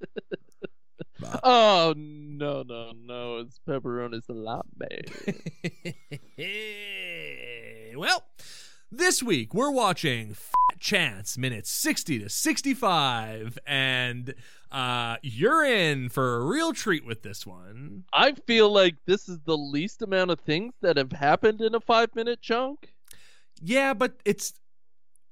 Oh 1.44 1.94
no 1.98 2.64
no 2.64 2.94
no! 2.96 3.38
It's 3.40 3.60
pepperoni 3.68 4.24
salami. 4.24 5.04
well, 7.98 8.24
this 8.90 9.22
week 9.22 9.54
we're 9.54 9.72
watching 9.72 10.34
Fat 10.34 10.80
Chance 10.80 11.38
minutes 11.38 11.72
60 11.72 12.20
to 12.20 12.30
65, 12.30 13.60
and 13.68 14.34
uh, 14.72 15.18
you're 15.22 15.66
in 15.66 16.08
for 16.08 16.38
a 16.38 16.46
real 16.46 16.72
treat 16.72 17.06
with 17.06 17.22
this 17.22 17.46
one. 17.46 18.06
I 18.14 18.32
feel 18.32 18.72
like 18.72 18.96
this 19.06 19.28
is 19.28 19.40
the 19.46 19.58
least 19.58 20.02
amount 20.02 20.32
of 20.32 20.40
things 20.40 20.74
that 20.82 20.96
have 20.96 21.12
happened 21.12 21.60
in 21.60 21.76
a 21.76 21.82
five-minute 21.82 22.42
chunk. 22.42 22.94
Yeah, 23.62 23.94
but 23.94 24.14
it's 24.24 24.54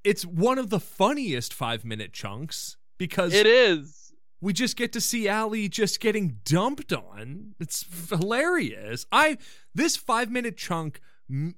it's 0.03 0.25
one 0.25 0.57
of 0.57 0.69
the 0.69 0.79
funniest 0.79 1.53
five 1.53 1.83
minute 1.85 2.13
chunks 2.13 2.77
because 2.97 3.33
It 3.33 3.45
is. 3.47 4.13
we 4.41 4.53
just 4.53 4.75
get 4.77 4.93
to 4.93 5.01
see 5.01 5.27
Allie 5.27 5.67
just 5.69 5.99
getting 5.99 6.39
dumped 6.45 6.93
on. 6.93 7.55
It's 7.59 7.85
hilarious. 8.09 9.05
I 9.11 9.37
this 9.75 9.95
five 9.97 10.31
minute 10.31 10.57
chunk 10.57 11.01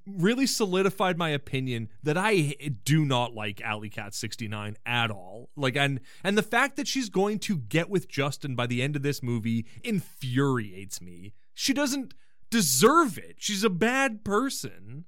really 0.07 0.47
solidified 0.47 1.15
my 1.15 1.29
opinion 1.29 1.89
that 2.01 2.17
I 2.17 2.55
do 2.85 3.05
not 3.05 3.35
like 3.35 3.61
Alley 3.61 3.89
Cat 3.89 4.15
69 4.15 4.75
at 4.83 5.11
all. 5.11 5.51
Like 5.55 5.75
and 5.75 5.99
and 6.23 6.35
the 6.37 6.41
fact 6.43 6.75
that 6.77 6.87
she's 6.87 7.09
going 7.09 7.37
to 7.39 7.57
get 7.57 7.87
with 7.89 8.07
Justin 8.09 8.55
by 8.55 8.65
the 8.65 8.81
end 8.81 8.95
of 8.95 9.03
this 9.03 9.21
movie 9.21 9.67
infuriates 9.83 11.01
me. 11.01 11.33
She 11.53 11.73
doesn't 11.73 12.13
deserve 12.49 13.17
it. 13.19 13.35
She's 13.37 13.63
a 13.63 13.69
bad 13.69 14.23
person. 14.23 15.05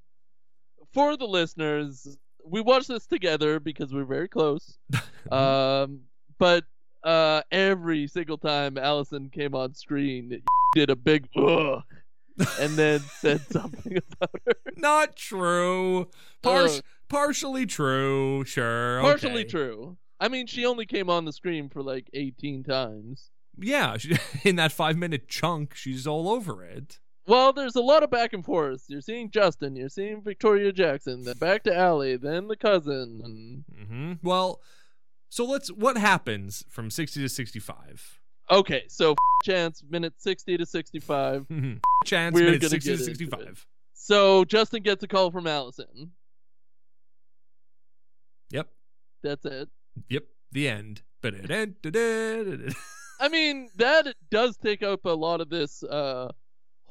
For 0.93 1.15
the 1.17 1.25
listeners, 1.25 2.17
we 2.45 2.61
watched 2.61 2.87
this 2.87 3.05
together 3.05 3.59
because 3.59 3.93
we're 3.93 4.05
very 4.05 4.27
close. 4.27 4.77
um, 5.31 6.01
but 6.37 6.65
uh, 7.03 7.41
every 7.51 8.07
single 8.07 8.37
time 8.37 8.77
Allison 8.77 9.29
came 9.29 9.55
on 9.55 9.73
screen, 9.73 10.41
did 10.75 10.89
a 10.89 10.95
big 10.95 11.27
ugh, 11.35 11.83
and 12.59 12.71
then 12.75 12.99
said 13.19 13.41
something 13.51 13.97
about 13.97 14.41
her. 14.45 14.53
Not 14.77 15.15
true. 15.15 16.09
Par- 16.41 16.65
Ugh. 16.65 16.81
partially 17.09 17.65
true. 17.65 18.43
Sure. 18.45 19.01
Partially 19.01 19.41
okay. 19.41 19.49
true. 19.49 19.97
I 20.19 20.27
mean, 20.27 20.45
she 20.45 20.65
only 20.65 20.85
came 20.85 21.09
on 21.09 21.25
the 21.25 21.33
screen 21.33 21.69
for 21.69 21.81
like 21.81 22.09
18 22.13 22.63
times. 22.63 23.31
Yeah, 23.59 23.97
she, 23.97 24.15
in 24.43 24.55
that 24.57 24.71
five 24.71 24.97
minute 24.97 25.27
chunk, 25.27 25.75
she's 25.75 26.05
all 26.05 26.29
over 26.29 26.63
it. 26.63 26.99
Well, 27.27 27.53
there's 27.53 27.75
a 27.75 27.81
lot 27.81 28.03
of 28.03 28.09
back 28.09 28.33
and 28.33 28.43
forth. 28.43 28.85
You're 28.87 29.01
seeing 29.01 29.29
Justin, 29.29 29.75
you're 29.75 29.89
seeing 29.89 30.23
Victoria 30.23 30.71
Jackson, 30.71 31.23
then 31.23 31.37
back 31.37 31.63
to 31.63 31.75
Allie, 31.75 32.17
then 32.17 32.47
the 32.47 32.55
cousin, 32.55 33.21
and 33.23 33.87
hmm 33.87 34.13
Well, 34.23 34.59
so 35.29 35.45
let's. 35.45 35.71
What 35.71 35.97
happens 35.97 36.65
from 36.69 36.89
sixty 36.89 37.21
to 37.21 37.29
sixty-five? 37.29 38.19
okay, 38.49 38.83
so 38.87 39.15
chance 39.45 39.83
minute 39.89 40.13
60 40.17 40.57
to 40.57 40.65
65. 40.65 41.45
Chance 42.05 42.33
We're 42.33 42.45
minute 42.45 42.69
sixty 42.69 42.97
to 42.97 43.03
sixty-five. 43.03 43.65
So 43.93 44.43
Justin 44.45 44.81
gets 44.83 45.03
a 45.03 45.07
call 45.07 45.31
from 45.31 45.47
Allison. 45.47 46.11
Yep. 48.51 48.67
That's 49.23 49.45
it. 49.45 49.69
Yep. 50.09 50.23
The 50.51 50.67
end. 50.67 51.01
I 51.23 51.29
mean, 53.29 53.69
that 53.75 54.15
does 54.31 54.57
take 54.57 54.81
up 54.81 55.05
a 55.05 55.09
lot 55.09 55.39
of 55.39 55.49
this 55.49 55.83
uh, 55.83 56.31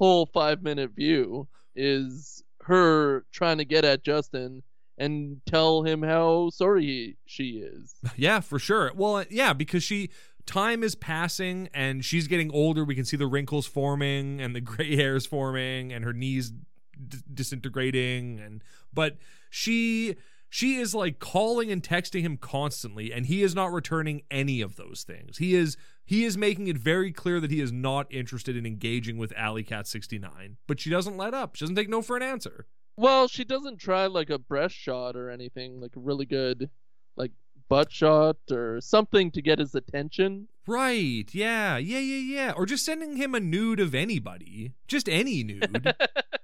whole 0.00 0.24
five 0.24 0.62
minute 0.62 0.90
view 0.96 1.46
is 1.76 2.42
her 2.62 3.24
trying 3.30 3.58
to 3.58 3.64
get 3.64 3.84
at 3.84 4.02
Justin 4.02 4.62
and 4.96 5.40
tell 5.46 5.82
him 5.82 6.02
how 6.02 6.50
sorry 6.50 6.84
he, 6.84 7.16
she 7.26 7.58
is. 7.58 7.94
Yeah, 8.16 8.40
for 8.40 8.58
sure. 8.58 8.90
Well, 8.94 9.16
uh, 9.16 9.24
yeah, 9.30 9.52
because 9.52 9.84
she 9.84 10.10
time 10.46 10.82
is 10.82 10.94
passing 10.94 11.68
and 11.74 12.04
she's 12.04 12.26
getting 12.26 12.50
older. 12.50 12.82
We 12.82 12.94
can 12.94 13.04
see 13.04 13.18
the 13.18 13.26
wrinkles 13.26 13.66
forming 13.66 14.40
and 14.40 14.56
the 14.56 14.60
gray 14.72 14.96
hairs 14.96 15.26
forming 15.26 15.92
and 15.92 16.02
her 16.02 16.14
knees 16.14 16.50
d- 16.50 17.18
disintegrating 17.32 18.40
and 18.40 18.64
but 18.92 19.18
she 19.50 20.16
she 20.50 20.76
is 20.76 20.94
like 20.94 21.20
calling 21.20 21.70
and 21.70 21.82
texting 21.82 22.22
him 22.22 22.36
constantly 22.36 23.12
and 23.12 23.26
he 23.26 23.42
is 23.42 23.54
not 23.54 23.72
returning 23.72 24.22
any 24.30 24.60
of 24.60 24.76
those 24.76 25.04
things. 25.06 25.38
He 25.38 25.54
is 25.54 25.76
he 26.04 26.24
is 26.24 26.36
making 26.36 26.66
it 26.66 26.76
very 26.76 27.12
clear 27.12 27.38
that 27.40 27.52
he 27.52 27.60
is 27.60 27.70
not 27.70 28.12
interested 28.12 28.56
in 28.56 28.66
engaging 28.66 29.16
with 29.16 29.32
Alley 29.36 29.62
Cat 29.62 29.86
69, 29.86 30.56
but 30.66 30.80
she 30.80 30.90
doesn't 30.90 31.16
let 31.16 31.32
up. 31.32 31.54
She 31.54 31.64
doesn't 31.64 31.76
take 31.76 31.88
no 31.88 32.02
for 32.02 32.16
an 32.16 32.22
answer. 32.24 32.66
Well, 32.96 33.28
she 33.28 33.44
doesn't 33.44 33.78
try 33.78 34.06
like 34.06 34.28
a 34.28 34.38
breast 34.38 34.74
shot 34.74 35.14
or 35.14 35.30
anything, 35.30 35.80
like 35.80 35.94
a 35.96 36.00
really 36.00 36.26
good 36.26 36.68
like 37.16 37.30
butt 37.68 37.92
shot 37.92 38.38
or 38.50 38.80
something 38.80 39.30
to 39.30 39.40
get 39.40 39.60
his 39.60 39.76
attention. 39.76 40.48
Right. 40.66 41.28
Yeah. 41.32 41.76
Yeah, 41.76 42.00
yeah, 42.00 42.34
yeah. 42.34 42.52
Or 42.56 42.66
just 42.66 42.84
sending 42.84 43.16
him 43.16 43.36
a 43.36 43.40
nude 43.40 43.80
of 43.80 43.94
anybody. 43.94 44.72
Just 44.88 45.08
any 45.08 45.44
nude. 45.44 45.94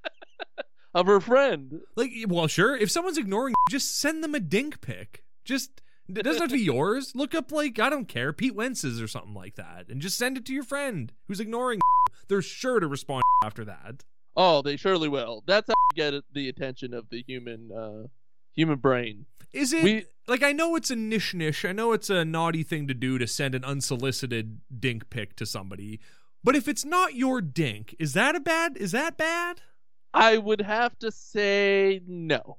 of 0.97 1.07
her 1.07 1.21
friend. 1.21 1.81
Like, 1.95 2.11
well, 2.27 2.47
sure. 2.47 2.77
If 2.77 2.91
someone's 2.91 3.19
ignoring 3.19 3.53
you, 3.53 3.71
just 3.71 3.99
send 4.01 4.25
them 4.25 4.35
a 4.35 4.41
dink 4.41 4.81
pic. 4.81 5.23
Just 5.45 5.83
it 6.09 6.23
doesn't 6.23 6.41
have 6.43 6.51
to 6.51 6.57
be 6.57 6.63
yours. 6.65 7.13
Look 7.15 7.35
up 7.35 7.53
like 7.53 7.79
I 7.79 7.91
don't 7.91 8.09
care, 8.09 8.33
Pete 8.33 8.55
Wentz's 8.55 9.01
or 9.01 9.07
something 9.07 9.35
like 9.35 9.57
that, 9.57 9.89
and 9.89 10.01
just 10.01 10.17
send 10.19 10.37
it 10.37 10.45
to 10.47 10.55
your 10.55 10.63
friend 10.65 11.13
who's 11.29 11.41
ignoring. 11.41 11.81
They're 12.29 12.43
sure 12.43 12.81
to 12.81 12.89
respond 12.89 13.23
after 13.45 13.65
that. 13.67 14.05
Oh, 14.37 14.63
they 14.63 14.77
surely 14.77 15.09
will. 15.09 15.43
That's 15.47 15.69
how 15.69 15.75
you 15.95 16.11
get 16.13 16.25
the 16.33 16.49
attention 16.49 16.93
of 16.95 17.09
the 17.11 17.23
human 17.27 17.71
uh 17.73 18.09
human 18.55 18.79
brain. 18.79 19.27
Is 19.53 19.73
it 19.73 19.83
We- 19.85 20.07
like 20.29 20.43
I 20.43 20.53
know 20.53 20.77
it's 20.77 20.91
a 20.91 20.97
niche 20.97 21.35
niche. 21.35 21.65
I 21.65 21.73
know 21.73 21.93
it's 21.93 22.11
a 22.11 22.25
naughty 22.25 22.63
thing 22.63 22.89
to 22.89 22.95
do 22.95 23.19
to 23.19 23.27
send 23.27 23.55
an 23.55 23.65
unsolicited 23.65 24.61
dink 24.81 25.09
pic 25.11 25.37
to 25.37 25.47
somebody. 25.47 26.01
But 26.43 26.57
if 26.57 26.69
it's 26.69 26.85
not 26.85 27.15
your 27.15 27.41
dink, 27.41 27.95
is 27.99 28.13
that 28.15 28.35
a 28.37 28.41
bad? 28.41 28.77
Is 28.77 28.93
that 28.93 29.17
bad? 29.17 29.61
I 30.14 30.38
would 30.38 30.61
have 30.61 30.99
to 31.01 31.11
say 31.11 32.01
no. 32.07 32.59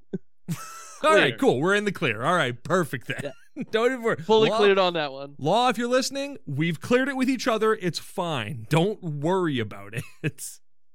All 1.03 1.15
right, 1.15 1.37
cool. 1.37 1.59
We're 1.59 1.75
in 1.75 1.85
the 1.85 1.91
clear. 1.91 2.23
All 2.23 2.35
right, 2.35 2.61
perfect 2.63 3.07
then. 3.07 3.31
Don't 3.71 3.91
even 3.91 4.03
worry. 4.03 4.17
Fully 4.17 4.49
Law- 4.49 4.57
cleared 4.57 4.77
on 4.77 4.93
that 4.93 5.11
one. 5.11 5.35
Law, 5.37 5.69
if 5.69 5.77
you're 5.77 5.89
listening, 5.89 6.37
we've 6.45 6.79
cleared 6.79 7.07
it 7.07 7.15
with 7.15 7.29
each 7.29 7.47
other. 7.47 7.73
It's 7.75 7.99
fine. 7.99 8.67
Don't 8.69 9.01
worry 9.01 9.59
about 9.59 9.93
it. 10.23 10.43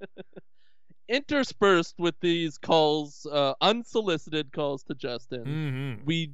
Interspersed 1.08 1.94
with 1.98 2.14
these 2.20 2.58
calls, 2.58 3.26
uh, 3.30 3.54
unsolicited 3.60 4.52
calls 4.52 4.82
to 4.84 4.94
Justin, 4.94 5.44
mm-hmm. 5.44 6.04
we 6.04 6.32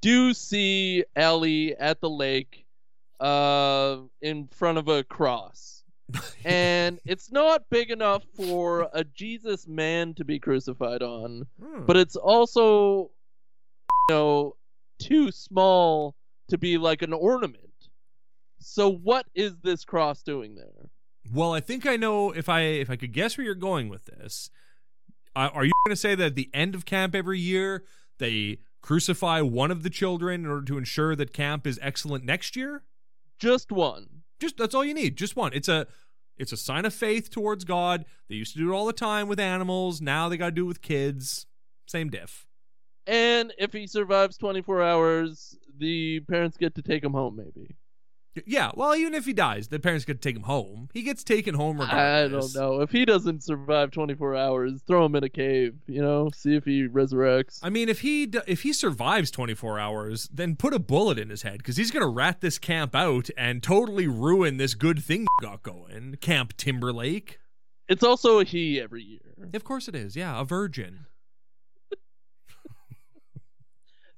do 0.00 0.32
see 0.32 1.04
Ellie 1.14 1.76
at 1.76 2.00
the 2.00 2.08
lake, 2.08 2.64
uh, 3.20 3.98
in 4.22 4.46
front 4.48 4.78
of 4.78 4.88
a 4.88 5.04
cross, 5.04 5.75
and 6.44 7.00
it's 7.04 7.32
not 7.32 7.68
big 7.70 7.90
enough 7.90 8.22
for 8.36 8.88
a 8.92 9.04
Jesus 9.04 9.66
man 9.66 10.14
to 10.14 10.24
be 10.24 10.38
crucified 10.38 11.02
on, 11.02 11.46
Hmm. 11.60 11.84
but 11.86 11.96
it's 11.96 12.16
also, 12.16 13.10
you 14.08 14.14
know, 14.14 14.56
too 14.98 15.30
small 15.32 16.14
to 16.48 16.56
be 16.58 16.78
like 16.78 17.02
an 17.02 17.12
ornament. 17.12 17.62
So 18.58 18.90
what 18.90 19.26
is 19.34 19.56
this 19.62 19.84
cross 19.84 20.22
doing 20.22 20.54
there? 20.54 20.90
well, 21.34 21.52
I 21.52 21.58
think 21.60 21.86
I 21.86 21.96
know 21.96 22.30
if 22.30 22.48
I 22.48 22.60
if 22.60 22.88
I 22.88 22.94
could 22.94 23.12
guess 23.12 23.36
where 23.36 23.44
you're 23.44 23.54
going 23.56 23.88
with 23.88 24.04
this. 24.04 24.48
Uh, 25.34 25.50
are 25.52 25.64
you 25.64 25.72
going 25.84 25.92
to 25.92 26.00
say 26.00 26.14
that 26.14 26.24
at 26.24 26.34
the 26.36 26.48
end 26.54 26.74
of 26.76 26.84
camp 26.86 27.14
every 27.16 27.40
year 27.40 27.84
they 28.18 28.58
crucify 28.80 29.40
one 29.40 29.72
of 29.72 29.82
the 29.82 29.90
children 29.90 30.44
in 30.44 30.50
order 30.50 30.64
to 30.64 30.78
ensure 30.78 31.16
that 31.16 31.32
camp 31.32 31.66
is 31.66 31.80
excellent 31.82 32.24
next 32.24 32.54
year? 32.54 32.84
Just 33.40 33.72
one. 33.72 34.22
Just 34.40 34.56
that's 34.56 34.74
all 34.74 34.84
you 34.84 34.94
need. 34.94 35.16
Just 35.16 35.36
one. 35.36 35.52
It's 35.52 35.68
a 35.68 35.86
it's 36.36 36.52
a 36.52 36.56
sign 36.56 36.84
of 36.84 36.94
faith 36.94 37.30
towards 37.30 37.64
God. 37.64 38.04
They 38.28 38.34
used 38.34 38.52
to 38.52 38.58
do 38.58 38.72
it 38.72 38.76
all 38.76 38.86
the 38.86 38.92
time 38.92 39.28
with 39.28 39.40
animals. 39.40 40.00
Now 40.00 40.28
they 40.28 40.36
got 40.36 40.46
to 40.46 40.52
do 40.52 40.64
it 40.64 40.68
with 40.68 40.82
kids. 40.82 41.46
Same 41.86 42.10
diff. 42.10 42.46
And 43.06 43.54
if 43.58 43.72
he 43.72 43.86
survives 43.86 44.36
24 44.36 44.82
hours, 44.82 45.56
the 45.78 46.20
parents 46.20 46.56
get 46.56 46.74
to 46.74 46.82
take 46.82 47.04
him 47.04 47.12
home, 47.12 47.36
maybe. 47.36 47.76
Yeah, 48.44 48.70
well, 48.74 48.94
even 48.94 49.14
if 49.14 49.24
he 49.24 49.32
dies, 49.32 49.68
the 49.68 49.78
parents 49.78 50.04
to 50.04 50.14
take 50.14 50.36
him 50.36 50.42
home. 50.42 50.88
He 50.92 51.02
gets 51.02 51.24
taken 51.24 51.54
home 51.54 51.80
I 51.80 52.28
don't 52.28 52.54
know. 52.54 52.80
If 52.80 52.90
he 52.90 53.04
doesn't 53.04 53.42
survive 53.42 53.90
24 53.90 54.36
hours, 54.36 54.82
throw 54.86 55.04
him 55.06 55.14
in 55.16 55.24
a 55.24 55.28
cave, 55.28 55.74
you 55.86 56.02
know, 56.02 56.30
see 56.34 56.54
if 56.54 56.64
he 56.64 56.86
resurrects. 56.88 57.60
I 57.62 57.70
mean, 57.70 57.88
if 57.88 58.00
he 58.00 58.30
if 58.46 58.62
he 58.62 58.72
survives 58.72 59.30
24 59.30 59.78
hours, 59.78 60.28
then 60.32 60.56
put 60.56 60.74
a 60.74 60.78
bullet 60.78 61.18
in 61.18 61.30
his 61.30 61.42
head 61.42 61.58
because 61.58 61.76
he's 61.76 61.90
gonna 61.90 62.08
rat 62.08 62.40
this 62.40 62.58
camp 62.58 62.94
out 62.94 63.30
and 63.36 63.62
totally 63.62 64.06
ruin 64.06 64.56
this 64.56 64.74
good 64.74 65.02
thing 65.02 65.26
got 65.40 65.62
going, 65.62 66.16
Camp 66.20 66.56
Timberlake. 66.56 67.38
It's 67.88 68.02
also 68.02 68.40
a 68.40 68.44
he 68.44 68.80
every 68.80 69.02
year. 69.02 69.48
Of 69.54 69.64
course 69.64 69.86
it 69.86 69.94
is. 69.94 70.16
Yeah, 70.16 70.40
a 70.40 70.44
virgin. 70.44 71.06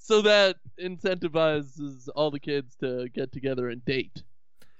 So 0.08 0.22
that 0.22 0.56
incentivizes 0.82 2.08
all 2.16 2.30
the 2.30 2.40
kids 2.40 2.74
to 2.76 3.10
get 3.10 3.30
together 3.30 3.68
and 3.68 3.84
date. 3.84 4.22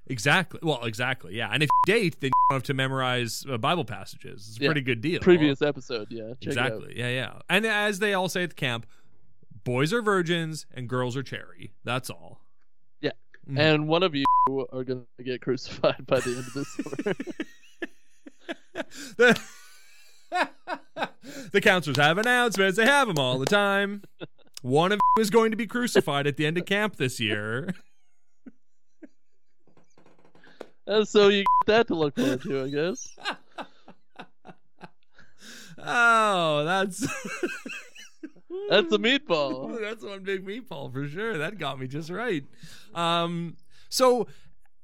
Exactly. 0.07 0.59
Well, 0.62 0.83
exactly. 0.87 1.35
Yeah, 1.37 1.51
and 1.53 1.62
if 1.62 1.69
you 1.87 1.93
date, 1.95 2.19
then 2.23 2.29
you 2.29 2.33
don't 2.49 2.57
have 2.57 2.62
to 2.62 2.73
memorize 2.73 3.45
uh, 3.47 3.59
Bible 3.59 3.85
passages. 3.85 4.47
It's 4.49 4.59
a 4.59 4.62
Yeah. 4.62 4.69
pretty 4.69 4.81
good 4.81 5.03
deal. 5.03 5.21
Previous 5.21 5.61
episode, 5.61 6.07
yeah. 6.11 6.29
Check 6.41 6.53
it 6.55 6.59
out. 6.59 6.67
exactly. 6.73 6.95
Yeah, 6.99 7.11
yeah. 7.11 7.33
And 7.51 7.67
as 7.67 7.99
they 7.99 8.14
all 8.14 8.31
say 8.31 8.43
at 8.45 8.49
the 8.49 8.55
camp, 8.57 8.87
boys 9.64 9.93
are 9.93 10.01
virgins 10.01 10.64
and 10.73 10.88
girls 10.88 11.14
are 11.14 11.23
cherry. 11.23 11.73
That's 11.85 12.09
all. 12.09 12.41
Yeah. 13.03 13.11
Mhm. 13.47 13.59
And 13.59 13.87
one 13.87 14.03
of 14.03 14.14
you 14.14 14.25
are 14.73 14.83
going 14.83 15.05
to 15.19 15.23
get 15.25 15.43
crucified 15.43 16.07
by 16.07 16.21
the 16.21 16.31
end 16.31 16.47
of 16.47 16.55
this 16.55 16.69
summer. 16.75 17.14
the, 19.19 19.38
the 21.53 21.61
counselors 21.61 21.99
have 21.99 22.17
announcements. 22.17 22.79
They 22.79 22.87
have 22.87 23.09
them 23.09 23.19
all 23.19 23.38
the 23.38 23.45
time. 23.45 24.05
One 24.62 24.92
of 24.92 25.01
is 25.18 25.31
going 25.31 25.51
to 25.51 25.57
be 25.57 25.66
crucified 25.66 26.27
at 26.27 26.37
the 26.37 26.47
end 26.47 26.59
of 26.59 26.66
camp 26.66 26.97
this 26.97 27.21
year. 27.21 27.75
And 30.90 31.07
so 31.07 31.29
you 31.29 31.40
get 31.40 31.66
that 31.66 31.87
to 31.88 31.94
look 31.94 32.16
forward 32.16 32.40
to, 32.44 32.64
I 32.64 32.68
guess. 32.71 33.14
Oh, 35.77 36.64
that's 36.64 37.01
That's 38.68 38.92
a 38.92 38.99
meatball. 38.99 39.81
That's 39.83 40.05
one 40.05 40.23
big 40.23 40.44
meatball 40.44 40.92
for 40.92 41.07
sure. 41.07 41.38
That 41.38 41.59
got 41.59 41.79
me 41.79 41.87
just 41.87 42.11
right. 42.11 42.44
Um, 42.94 43.57
so 43.88 44.27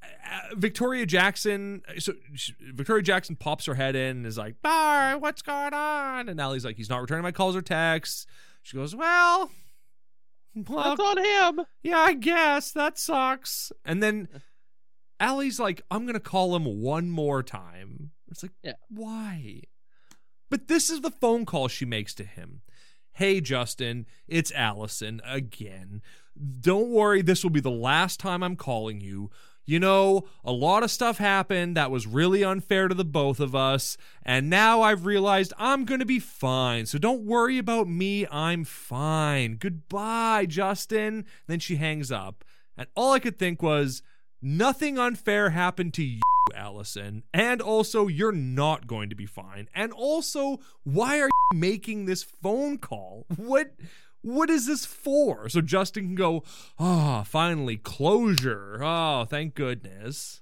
uh, 0.03 0.55
Victoria 0.55 1.07
Jackson. 1.07 1.83
So 1.99 2.15
sh- 2.35 2.53
Victoria 2.61 3.03
Jackson 3.03 3.37
pops 3.37 3.67
her 3.67 3.75
head 3.75 3.97
in 3.97 4.19
and 4.19 4.27
is 4.27 4.39
like, 4.39 4.61
"Bar, 4.63 5.19
what's 5.19 5.43
going 5.43 5.75
on?" 5.75 6.29
And 6.29 6.41
Allie's 6.41 6.65
like, 6.65 6.77
"He's 6.77 6.91
not 6.91 7.01
returning 7.01 7.23
my 7.23 7.33
calls 7.33 7.57
or 7.57 7.63
texts." 7.63 8.27
She 8.63 8.77
goes, 8.77 8.95
"Well, 8.95 9.51
well, 10.55 10.97
That's 10.97 11.01
on 11.01 11.57
him. 11.59 11.67
yeah, 11.83 11.99
I 11.99 12.15
guess 12.15 12.73
that 12.73 12.99
sucks." 12.99 13.73
And 13.85 14.03
then 14.03 14.29
Allie's 15.21 15.59
like, 15.61 15.83
"I'm 15.91 16.07
gonna 16.07 16.21
call 16.21 16.55
him 16.57 16.65
one 16.81 17.11
more 17.11 17.43
time." 17.43 18.13
It's 18.31 18.43
like, 18.43 18.53
Yeah. 18.63 18.75
why? 18.89 19.63
But 20.51 20.69
this 20.69 20.91
is 20.91 21.01
the 21.01 21.11
phone 21.11 21.45
call 21.47 21.69
she 21.69 21.85
makes 21.85 22.15
to 22.15 22.25
him. 22.25 22.63
Hey, 23.13 23.41
Justin, 23.41 24.07
it's 24.27 24.51
Allison 24.53 25.21
again. 25.25 26.03
Don't 26.61 26.91
worry, 26.91 27.23
this 27.23 27.45
will 27.45 27.51
be 27.51 27.61
the 27.61 27.71
last 27.71 28.19
time 28.19 28.43
I'm 28.43 28.57
calling 28.57 29.01
you. 29.01 29.31
You 29.67 29.81
know, 29.81 30.25
a 30.45 30.53
lot 30.53 30.83
of 30.83 30.91
stuff 30.91 31.19
happened 31.19 31.77
that 31.77 31.91
was 31.91 32.07
really 32.07 32.45
unfair 32.45 32.89
to 32.89 32.95
the 32.95 33.05
both 33.05 33.41
of 33.41 33.55
us, 33.55 33.97
and 34.23 34.51
now 34.51 34.83
I've 34.83 35.07
realized 35.07 35.53
I'm 35.59 35.85
going 35.85 36.01
to 36.01 36.07
be 36.07 36.19
fine. 36.19 36.87
So 36.87 36.99
don't 36.99 37.25
worry 37.25 37.59
about 37.59 37.89
me. 37.89 38.27
I'm 38.31 38.65
fine. 38.65 39.57
Goodbye, 39.57 40.47
Justin. 40.47 41.25
Then 41.47 41.61
she 41.61 41.77
hangs 41.77 42.13
up. 42.13 42.45
And 42.77 42.89
all 42.95 43.13
I 43.13 43.21
could 43.21 43.39
think 43.39 43.63
was, 43.63 44.03
nothing 44.43 44.99
unfair 44.99 45.51
happened 45.51 45.95
to 45.95 46.05
you. 46.05 46.21
Allison, 46.55 47.23
and 47.33 47.63
also 47.63 48.07
you're 48.07 48.31
not 48.31 48.87
going 48.87 49.09
to 49.09 49.17
be 49.17 49.25
fine. 49.25 49.67
And 49.75 49.93
also, 49.93 50.61
why 50.83 51.19
are 51.21 51.29
you 51.53 51.59
making 51.59 52.05
this 52.05 52.23
phone 52.23 52.77
call? 52.77 53.25
What 53.37 53.75
what 54.25 54.51
is 54.51 54.67
this 54.67 54.85
for? 54.87 55.49
So 55.49 55.61
Justin 55.61 56.07
can 56.07 56.15
go, 56.15 56.43
"Ah, 56.79 57.23
finally 57.23 57.77
closure. 57.77 58.81
Oh, 58.83 59.25
thank 59.25 59.55
goodness." 59.55 60.41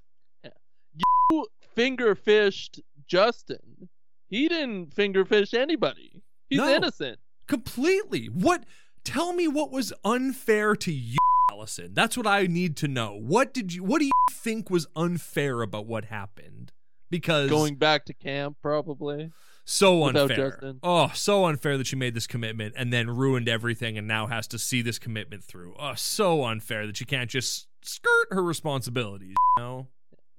You 1.31 1.47
finger 1.75 2.15
fished 2.15 2.81
Justin? 3.07 3.89
He 4.29 4.49
didn't 4.49 4.95
finger 4.95 5.25
fish 5.25 5.53
anybody. 5.55 6.23
He's 6.49 6.59
No. 6.59 6.69
innocent. 6.75 7.19
Completely. 7.47 8.27
What 8.27 8.65
tell 9.05 9.33
me 9.33 9.49
what 9.49 9.71
was 9.71 9.93
unfair 10.05 10.77
to 10.77 10.93
you, 10.93 11.19
Allison? 11.51 11.93
That's 11.95 12.17
what 12.17 12.27
I 12.27 12.47
need 12.47 12.77
to 12.79 12.89
know. 12.89 13.15
What 13.19 13.53
did 13.53 13.75
you 13.75 13.83
what 13.85 13.99
do 13.99 14.07
you 14.07 14.11
think 14.31 14.71
was 14.71 14.87
unfair 14.97 15.63
about 15.63 15.87
what 15.87 16.07
happened? 16.07 16.73
Because 17.11 17.51
Going 17.51 17.77
back 17.77 18.07
to 18.07 18.15
camp, 18.15 18.57
probably. 18.63 19.33
So 19.65 20.05
unfair. 20.05 20.75
Oh, 20.83 21.11
so 21.15 21.45
unfair 21.47 21.79
that 21.79 21.87
she 21.87 21.97
made 21.97 22.15
this 22.15 22.27
commitment 22.27 22.75
and 22.77 22.93
then 22.93 23.09
ruined 23.09 23.49
everything 23.49 23.97
and 23.97 24.09
now 24.09 24.27
has 24.27 24.47
to 24.49 24.59
see 24.59 24.83
this 24.83 24.99
commitment 24.99 25.45
through. 25.45 25.75
Oh, 25.79 25.95
so 25.95 26.45
unfair 26.45 26.87
that 26.87 26.97
she 26.97 27.05
can't 27.05 27.31
just 27.31 27.69
skirt 27.83 28.29
her 28.31 28.43
responsibilities, 28.43 29.35
you 29.57 29.63
know? 29.63 29.89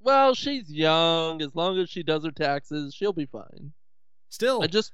Well, 0.04 0.34
she's 0.34 0.70
young. 0.70 1.42
As 1.42 1.56
long 1.56 1.80
as 1.80 1.90
she 1.90 2.04
does 2.04 2.26
her 2.26 2.32
taxes, 2.32 2.94
she'll 2.94 3.14
be 3.14 3.26
fine. 3.26 3.72
Still, 4.30 4.62
I 4.62 4.68
just 4.68 4.92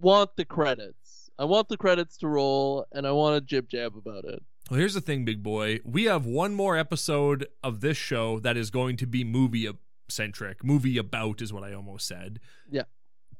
want 0.00 0.36
the 0.36 0.44
credits. 0.46 1.30
I 1.38 1.44
want 1.44 1.68
the 1.68 1.76
credits 1.76 2.16
to 2.18 2.28
roll, 2.28 2.86
and 2.92 3.06
I 3.06 3.12
want 3.12 3.36
a 3.36 3.40
jib 3.42 3.68
jab 3.68 3.94
about 3.96 4.24
it. 4.24 4.42
well, 4.70 4.80
here's 4.80 4.94
the 4.94 5.02
thing, 5.02 5.26
big 5.26 5.42
boy. 5.42 5.80
We 5.84 6.04
have 6.04 6.24
one 6.24 6.54
more 6.54 6.78
episode 6.78 7.46
of 7.62 7.80
this 7.82 7.98
show 7.98 8.38
that 8.40 8.56
is 8.56 8.70
going 8.70 8.96
to 8.98 9.06
be 9.06 9.22
movie 9.22 9.68
centric. 10.08 10.64
Movie 10.64 10.96
about 10.96 11.42
is 11.42 11.52
what 11.52 11.64
I 11.64 11.74
almost 11.74 12.06
said. 12.06 12.40
Yeah. 12.70 12.84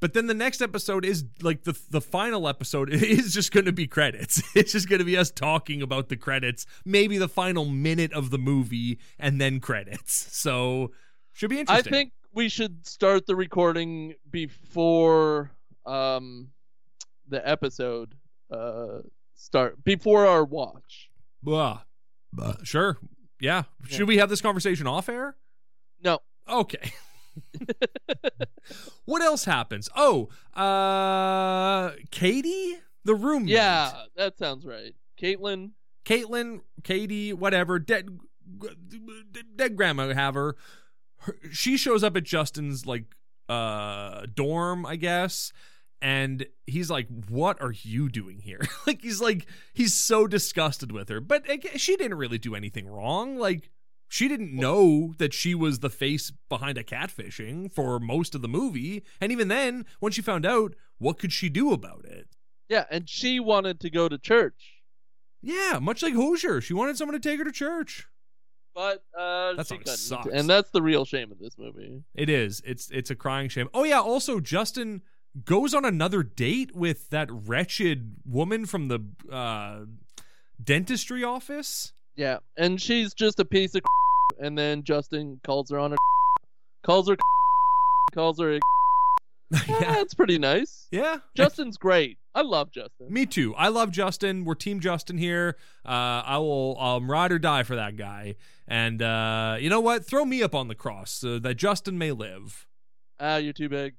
But 0.01 0.13
then 0.13 0.27
the 0.27 0.35
next 0.35 0.61
episode 0.61 1.05
is 1.05 1.25
like 1.43 1.65
the 1.65 1.79
the 1.91 2.01
final 2.01 2.49
episode 2.49 2.91
is 2.93 3.33
just 3.33 3.53
going 3.53 3.67
to 3.67 3.73
be 3.73 3.87
credits. 3.87 4.43
It's 4.55 4.73
just 4.73 4.89
going 4.89 4.99
to 4.99 5.05
be 5.05 5.17
us 5.17 5.31
talking 5.31 5.83
about 5.83 6.09
the 6.09 6.17
credits, 6.17 6.67
maybe 6.85 7.19
the 7.19 7.29
final 7.29 7.65
minute 7.67 8.13
of 8.13 8.31
the 8.31 8.39
movie, 8.39 8.99
and 9.19 9.41
then 9.41 9.61
credits. 9.61 10.27
So 10.47 10.93
should 11.33 11.51
be 11.51 11.59
interesting. 11.61 11.93
I 11.93 11.97
think 11.97 12.13
we 12.33 12.49
should 12.49 12.87
start 12.87 13.27
the 13.27 13.37
recording 13.37 14.15
before 14.31 15.51
um 15.85 16.49
the 17.29 17.47
episode 17.49 18.15
uh 18.51 18.99
start 19.35 19.83
before 19.85 20.27
our 20.27 20.45
watch. 20.45 21.11
Blah. 21.43 21.83
Blah. 22.33 22.57
Sure. 22.63 22.99
Yeah. 23.41 23.65
Yeah. 23.89 23.97
Should 23.97 24.09
we 24.09 24.19
have 24.19 24.29
this 24.29 24.41
conversation 24.41 24.87
off 24.87 25.09
air? 25.09 25.37
No. 26.03 26.21
Okay. 26.49 26.93
what 29.05 29.23
else 29.23 29.45
happens? 29.45 29.89
Oh, 29.97 30.29
uh 30.55 31.93
Katie, 32.11 32.79
the 33.05 33.15
roommate. 33.15 33.49
Yeah, 33.49 33.93
that 34.17 34.39
sounds 34.39 34.67
right. 34.67 34.95
Caitlin, 35.21 35.71
Caitlin, 36.05 36.61
Katie, 36.83 37.33
whatever, 37.33 37.79
dead 37.79 38.19
dead 39.57 39.77
grandma 39.77 40.13
have 40.15 40.35
her. 40.35 40.57
her. 41.19 41.37
She 41.51 41.77
shows 41.77 42.05
up 42.05 42.17
at 42.17 42.25
Justin's 42.25 42.87
like 42.87 43.05
uh 43.49 44.27
dorm, 44.35 44.87
I 44.87 44.97
guess. 44.97 45.53
And 46.03 46.47
he's 46.67 46.91
like, 46.91 47.09
"What 47.29 47.61
are 47.63 47.73
you 47.73 48.11
doing 48.11 48.41
here?" 48.41 48.61
like 48.87 49.01
he's 49.03 49.21
like 49.21 49.47
he's 49.73 49.95
so 49.95 50.27
disgusted 50.27 50.93
with 50.93 51.09
her. 51.09 51.21
But 51.21 51.45
she 51.77 51.97
didn't 51.97 52.19
really 52.19 52.39
do 52.39 52.55
anything 52.55 52.87
wrong. 52.87 53.39
Like 53.39 53.71
she 54.09 54.29
didn't 54.29 54.53
know 54.55 55.15
that 55.19 55.35
she 55.35 55.55
was 55.55 55.81
the 55.81 55.91
face 55.91 56.31
behind 56.49 56.79
a 56.79 56.85
catfishing 56.85 57.71
for 57.73 57.99
most 57.99 58.35
of 58.35 58.43
the 58.43 58.49
movie. 58.49 59.03
And 59.21 59.33
even 59.33 59.49
then, 59.49 59.85
when 60.01 60.13
she 60.13 60.23
found 60.23 60.47
out, 60.47 60.75
what 60.99 61.19
could 61.19 61.33
she 61.33 61.49
do 61.49 61.73
about 61.73 62.05
it? 62.05 62.29
yeah, 62.69 62.85
and 62.91 63.09
she 63.09 63.39
wanted 63.39 63.79
to 63.81 63.91
go 63.91 64.09
to 64.09 64.19
church, 64.19 64.81
Yeah, 65.43 65.79
much 65.81 66.03
like 66.03 66.15
Hoosier. 66.15 66.61
she 66.61 66.75
wanted 66.75 66.97
someone 66.97 67.21
to 67.21 67.29
take 67.29 67.39
her 67.39 67.45
to 67.45 67.53
church. 67.53 68.07
but 68.75 69.05
uh, 69.17 69.55
That 69.55 69.67
she 69.69 69.79
couldn't. 69.79 69.97
sucks. 69.97 70.27
and 70.33 70.49
that's 70.51 70.71
the 70.71 70.83
real 70.83 71.05
shame 71.05 71.31
of 71.31 71.39
this 71.39 71.57
movie. 71.59 72.03
It 72.15 72.29
is. 72.29 72.61
It's 72.67 72.91
it's 72.91 73.11
a 73.11 73.15
crying 73.15 73.49
shame. 73.49 73.69
Oh 73.73 73.85
yeah, 73.85 74.01
also 74.01 74.41
Justin 74.41 75.03
goes 75.45 75.75
on 75.75 75.85
another 75.85 76.23
date 76.23 76.75
with 76.75 77.11
that 77.11 77.29
wretched 77.31 78.17
woman 78.25 78.67
from 78.67 78.89
the 78.89 79.01
uh 79.31 79.85
dentistry 80.63 81.23
office. 81.23 81.93
Yeah, 82.17 82.39
and 82.57 82.81
she's 82.81 83.13
just 83.15 83.41
a 83.41 83.45
piece 83.45 83.75
of, 83.75 83.83
and 84.41 84.57
then 84.57 84.83
Justin 84.85 85.41
calls 85.45 85.71
her 85.71 85.79
on 85.79 85.93
her, 85.93 85.97
calls 86.85 87.09
her, 87.09 87.17
calls 88.15 88.41
her. 88.41 88.55
A, 88.55 88.61
yeah, 89.69 89.95
that's 89.95 90.15
pretty 90.15 90.39
nice. 90.39 90.89
Yeah. 90.91 91.19
Justin's 91.37 91.77
great. 91.77 92.17
I 92.35 92.43
love 92.43 92.73
Justin. 92.73 93.13
Me 93.13 93.27
too. 93.27 93.55
I 93.55 93.69
love 93.69 93.93
Justin. 93.93 94.45
We're 94.45 94.57
team 94.57 94.81
Justin 94.81 95.19
here. 95.19 95.57
Uh 95.85 96.23
I 96.27 96.39
will 96.39 96.77
um 96.81 97.09
ride 97.09 97.31
or 97.31 97.39
die 97.39 97.63
for 97.63 97.77
that 97.77 97.97
guy. 97.97 98.35
And 98.67 99.01
uh 99.01 99.57
you 99.61 99.71
know 99.71 99.81
what? 99.81 100.05
Throw 100.05 100.25
me 100.25 100.43
up 100.43 100.55
on 100.55 100.67
the 100.67 100.75
cross 100.75 101.13
so 101.13 101.39
that 101.39 101.55
Justin 101.55 101.97
may 101.97 102.11
live. 102.11 102.67
Ah, 103.21 103.37
you're 103.37 103.53
too 103.53 103.69
big. 103.69 103.95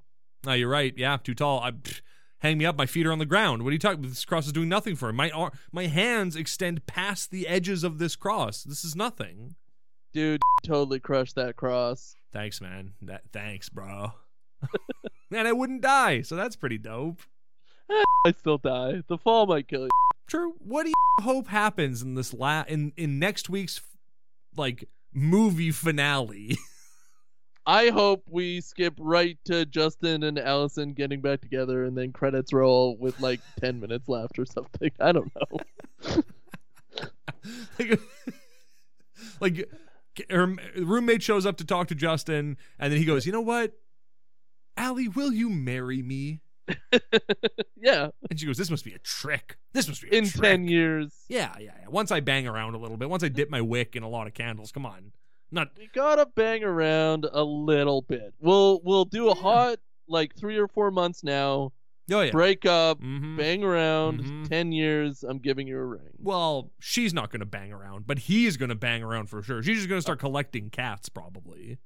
No, 0.46 0.54
you're 0.54 0.70
right. 0.70 0.94
Yeah, 0.98 1.18
too 1.24 1.34
tall. 1.34 1.62
I 1.62 1.72
pff, 1.72 2.02
hang 2.40 2.58
me 2.58 2.66
up. 2.66 2.78
My 2.78 2.86
feet 2.86 3.06
are 3.06 3.12
on 3.12 3.20
the 3.20 3.26
ground. 3.26 3.64
What 3.64 3.70
are 3.70 3.74
you 3.74 3.80
talking? 3.80 4.02
This 4.02 4.26
cross 4.26 4.48
is 4.48 4.54
doing 4.54 4.70
nothing 4.70 4.96
for 4.96 5.10
him. 5.10 5.16
My 5.16 5.30
ar- 5.32 5.52
my 5.72 5.88
hands 5.88 6.36
extend 6.36 6.86
past 6.86 7.32
the 7.32 7.48
edges 7.48 7.84
of 7.84 7.98
this 7.98 8.16
cross. 8.16 8.64
This 8.64 8.84
is 8.84 8.96
nothing. 8.96 9.56
Dude, 10.14 10.42
totally 10.64 11.00
crushed 11.00 11.36
that 11.36 11.56
cross. 11.56 12.16
Thanks, 12.32 12.62
man. 12.62 12.94
That 13.02 13.24
thanks, 13.32 13.70
bro. 13.70 14.14
and 15.32 15.48
I 15.48 15.54
wouldn't 15.54 15.82
die, 15.82 16.22
so 16.22 16.36
that's 16.36 16.56
pretty 16.56 16.78
dope. 16.78 17.22
I 18.26 18.32
still 18.32 18.58
die. 18.58 19.04
The 19.08 19.18
fall 19.18 19.46
might 19.46 19.68
kill 19.68 19.84
you. 19.84 19.90
True. 20.28 20.56
What 20.60 20.84
do 20.84 20.90
you 20.90 21.24
hope 21.24 21.48
happens 21.48 22.02
in 22.02 22.16
this 22.16 22.34
la 22.34 22.64
in 22.68 22.94
in 22.98 23.20
next 23.20 23.50
week's 23.50 23.82
like 24.56 24.88
movie 25.14 25.72
finale? 25.72 26.58
I 27.68 27.90
hope 27.90 28.24
we 28.30 28.62
skip 28.62 28.94
right 28.98 29.38
to 29.44 29.66
Justin 29.66 30.24
and 30.24 30.40
Allison 30.40 30.94
getting 30.94 31.20
back 31.20 31.42
together 31.42 31.84
and 31.84 31.98
then 31.98 32.14
credits 32.14 32.54
roll 32.54 32.96
with 32.98 33.20
like 33.20 33.42
10 33.60 33.82
minutes 33.82 34.08
left 34.08 34.40
or 34.40 34.46
something. 34.46 34.90
I 35.02 35.12
don't 35.12 35.30
know. 35.36 36.24
like, 37.78 38.00
like 39.42 39.70
her 40.30 40.56
roommate 40.78 41.22
shows 41.22 41.46
up 41.46 41.58
to 41.58 41.66
talk 41.66 41.90
to 41.90 41.96
Justin, 41.96 42.56
and 42.80 42.92
then 42.92 43.00
he 43.00 43.06
goes, 43.06 43.26
"You 43.26 43.34
know 43.34 43.42
what, 43.42 43.74
Allie, 44.78 45.10
will 45.10 45.34
you 45.34 45.50
marry 45.50 46.02
me?" 46.02 46.40
yeah, 47.76 48.10
And 48.30 48.40
she 48.40 48.46
goes, 48.46 48.58
"This 48.58 48.70
must 48.70 48.86
be 48.86 48.94
a 48.94 49.00
trick. 49.00 49.58
This 49.74 49.88
must 49.88 50.02
be 50.02 50.08
a 50.10 50.12
in 50.18 50.26
trick." 50.26 50.42
10 50.42 50.68
years. 50.70 51.14
Yeah, 51.28 51.54
yeah, 51.60 51.72
yeah. 51.82 51.88
Once 51.90 52.12
I 52.12 52.22
bang 52.22 52.48
around 52.48 52.76
a 52.76 52.78
little 52.78 52.98
bit, 52.98 53.10
once 53.10 53.24
I 53.24 53.28
dip 53.28 53.50
my 53.50 53.62
wick 53.62 53.96
in 53.96 54.04
a 54.04 54.10
lot 54.10 54.28
of 54.28 54.34
candles, 54.34 54.72
come 54.72 54.86
on, 54.86 55.12
not 55.52 55.70
We 55.78 55.90
gotta 55.94 56.26
bang 56.36 56.64
around 56.64 57.26
a 57.32 57.44
little 57.44 58.02
bit. 58.02 58.34
We'll 58.40 58.82
we'll 58.84 59.06
do 59.06 59.30
a 59.30 59.34
hot 59.34 59.80
like 60.08 60.36
three 60.36 60.58
or 60.58 60.68
four 60.68 60.92
months 60.92 61.24
now. 61.24 61.72
oh 62.12 62.22
yeah. 62.22 62.32
Break 62.32 62.66
up, 62.66 63.00
hmm 63.00 63.38
bang 63.38 63.64
around. 63.64 64.22
Mhm. 64.22 64.48
Ten 64.50 64.72
years. 64.72 65.24
I'm 65.24 65.40
giving 65.40 65.68
you 65.68 65.78
a 65.78 65.84
ring. 65.86 66.14
Well, 66.20 66.72
she's 66.80 67.14
not 67.14 67.30
going 67.32 67.42
to 67.42 67.46
bang 67.46 67.72
around, 67.74 68.08
but 68.08 68.20
he's 68.20 68.56
going 68.58 68.70
to 68.70 68.76
bang 68.76 69.04
around 69.04 69.30
for 69.30 69.42
sure. 69.44 69.62
She's 69.62 69.78
just 69.78 69.90
going 69.90 69.98
to 70.00 70.02
start 70.04 70.20
collecting 70.20 70.70
cats, 70.70 71.10
probably. 71.10 71.78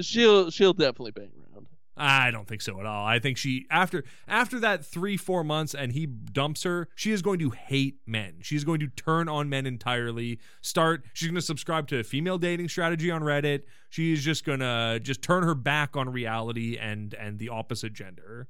She'll 0.00 0.50
she'll 0.50 0.72
definitely 0.74 1.12
bang 1.12 1.30
around. 1.52 1.66
I 1.96 2.30
don't 2.30 2.46
think 2.46 2.60
so 2.60 2.78
at 2.78 2.86
all. 2.86 3.06
I 3.06 3.18
think 3.18 3.38
she 3.38 3.66
after 3.70 4.04
after 4.28 4.60
that 4.60 4.84
three 4.84 5.16
four 5.16 5.42
months 5.42 5.74
and 5.74 5.92
he 5.92 6.06
dumps 6.06 6.64
her, 6.64 6.88
she 6.94 7.10
is 7.12 7.22
going 7.22 7.38
to 7.38 7.50
hate 7.50 8.00
men. 8.06 8.36
She 8.42 8.54
is 8.54 8.64
going 8.64 8.80
to 8.80 8.88
turn 8.88 9.28
on 9.28 9.48
men 9.48 9.66
entirely. 9.66 10.38
Start. 10.60 11.04
She's 11.14 11.28
going 11.28 11.36
to 11.36 11.42
subscribe 11.42 11.88
to 11.88 11.98
a 11.98 12.04
female 12.04 12.36
dating 12.36 12.68
strategy 12.68 13.10
on 13.10 13.22
Reddit. 13.22 13.62
She's 13.88 14.22
just 14.22 14.44
gonna 14.44 15.00
just 15.00 15.22
turn 15.22 15.42
her 15.44 15.54
back 15.54 15.96
on 15.96 16.10
reality 16.10 16.76
and 16.76 17.14
and 17.14 17.38
the 17.38 17.48
opposite 17.48 17.94
gender. 17.94 18.48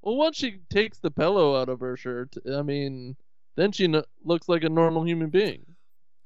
Well, 0.00 0.16
once 0.16 0.38
she 0.38 0.60
takes 0.70 0.98
the 0.98 1.10
pillow 1.10 1.60
out 1.60 1.68
of 1.68 1.80
her 1.80 1.96
shirt, 1.96 2.34
I 2.50 2.62
mean, 2.62 3.16
then 3.56 3.72
she 3.72 3.84
n- 3.84 4.02
looks 4.24 4.48
like 4.48 4.64
a 4.64 4.70
normal 4.70 5.04
human 5.04 5.28
being. 5.28 5.66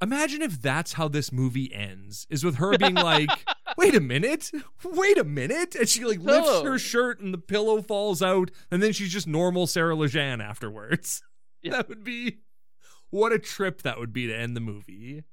Imagine 0.01 0.43
if 0.43 0.61
that's 0.61 0.93
how 0.93 1.09
this 1.09 1.33
movie 1.33 1.73
ends. 1.75 2.27
Is 2.31 2.45
with 2.45 2.57
her 2.57 2.77
being 2.79 2.95
like, 2.95 3.31
"Wait 3.77 3.95
a 3.95 4.01
minute, 4.01 4.51
wait 4.83 5.19
a 5.19 5.25
minute," 5.25 5.75
and 5.75 5.89
she 5.89 6.05
like 6.05 6.21
lifts 6.21 6.49
Pillow. 6.49 6.65
her 6.65 6.79
shirt 6.79 7.21
and 7.21 7.33
the 7.35 7.39
pillow 7.39 7.83
falls 7.83 8.23
out, 8.23 8.51
and 8.71 8.83
then 8.83 8.93
she's 8.93 9.13
just 9.13 9.27
normal 9.27 9.67
Sarah 9.67 9.97
Lejeune 9.97 10.41
afterwards. 10.41 11.23
Yeah. 11.63 11.73
That 11.73 11.89
would 11.89 12.05
be 12.05 12.41
what 13.11 13.33
a 13.33 13.39
trip 13.39 13.83
that 13.83 13.99
would 13.99 14.13
be 14.13 14.27
to 14.27 14.37
end 14.37 14.55
the 14.57 14.61
movie. 14.61 15.25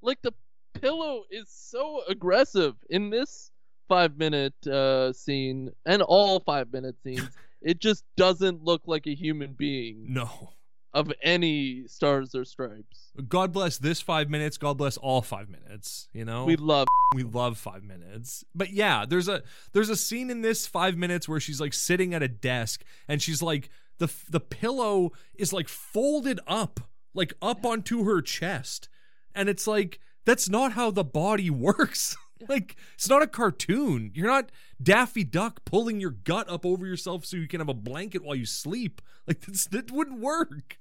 Like 0.00 0.22
the 0.22 0.32
pillow 0.72 1.24
is 1.30 1.48
so 1.50 2.02
aggressive 2.08 2.74
in 2.88 3.10
this 3.10 3.50
five 3.88 4.16
minute 4.16 4.66
uh, 4.66 5.12
scene 5.12 5.70
and 5.84 6.00
all 6.00 6.40
five 6.40 6.72
minute 6.72 6.96
scenes. 7.02 7.28
it 7.62 7.80
just 7.80 8.04
doesn't 8.16 8.62
look 8.62 8.82
like 8.86 9.06
a 9.06 9.14
human 9.14 9.52
being 9.52 10.06
No. 10.08 10.50
Of 10.94 11.12
any 11.22 11.86
stars 11.88 12.34
or 12.34 12.44
stripes. 12.44 13.10
God 13.28 13.52
bless 13.52 13.76
this 13.78 14.00
five 14.00 14.30
minutes. 14.30 14.56
God 14.56 14.78
bless 14.78 14.96
all 14.96 15.20
five 15.20 15.48
minutes. 15.50 16.08
You 16.14 16.24
know, 16.24 16.44
We 16.46 16.56
love. 16.56 16.86
we 17.14 17.22
love 17.24 17.58
five 17.58 17.82
minutes. 17.82 18.44
But 18.54 18.72
yeah, 18.72 19.04
there's 19.06 19.28
a 19.28 19.42
there's 19.72 19.90
a 19.90 19.96
scene 19.96 20.30
in 20.30 20.40
this 20.42 20.66
five 20.66 20.96
minutes 20.96 21.28
where 21.28 21.40
she's 21.40 21.60
like 21.60 21.74
sitting 21.74 22.14
at 22.14 22.22
a 22.22 22.28
desk 22.28 22.84
and 23.08 23.20
she's 23.20 23.42
like 23.42 23.68
the 23.98 24.10
the 24.30 24.40
pillow 24.40 25.10
is 25.34 25.52
like 25.52 25.68
folded 25.68 26.40
up 26.46 26.80
like 27.12 27.34
up 27.42 27.64
onto 27.64 28.04
her 28.04 28.20
chest, 28.22 28.88
and 29.34 29.48
it's 29.48 29.66
like 29.66 30.00
that's 30.24 30.48
not 30.48 30.72
how 30.72 30.90
the 30.90 31.04
body 31.04 31.50
works. 31.68 32.16
like 32.48 32.76
it's 32.94 33.08
not 33.08 33.22
a 33.22 33.26
cartoon. 33.28 34.10
You're 34.14 34.26
not 34.26 34.50
Daffy 34.82 35.22
Duck 35.24 35.64
pulling 35.64 36.00
your 36.00 36.10
gut 36.10 36.48
up 36.50 36.66
over 36.66 36.84
yourself 36.86 37.24
so 37.24 37.36
you 37.36 37.46
can 37.46 37.60
have 37.60 37.68
a 37.68 37.74
blanket 37.74 38.24
while 38.24 38.34
you 38.34 38.46
sleep. 38.46 39.00
Like 39.28 39.40
that's, 39.42 39.66
that 39.68 39.90
wouldn't 39.92 40.20
work. 40.20 40.78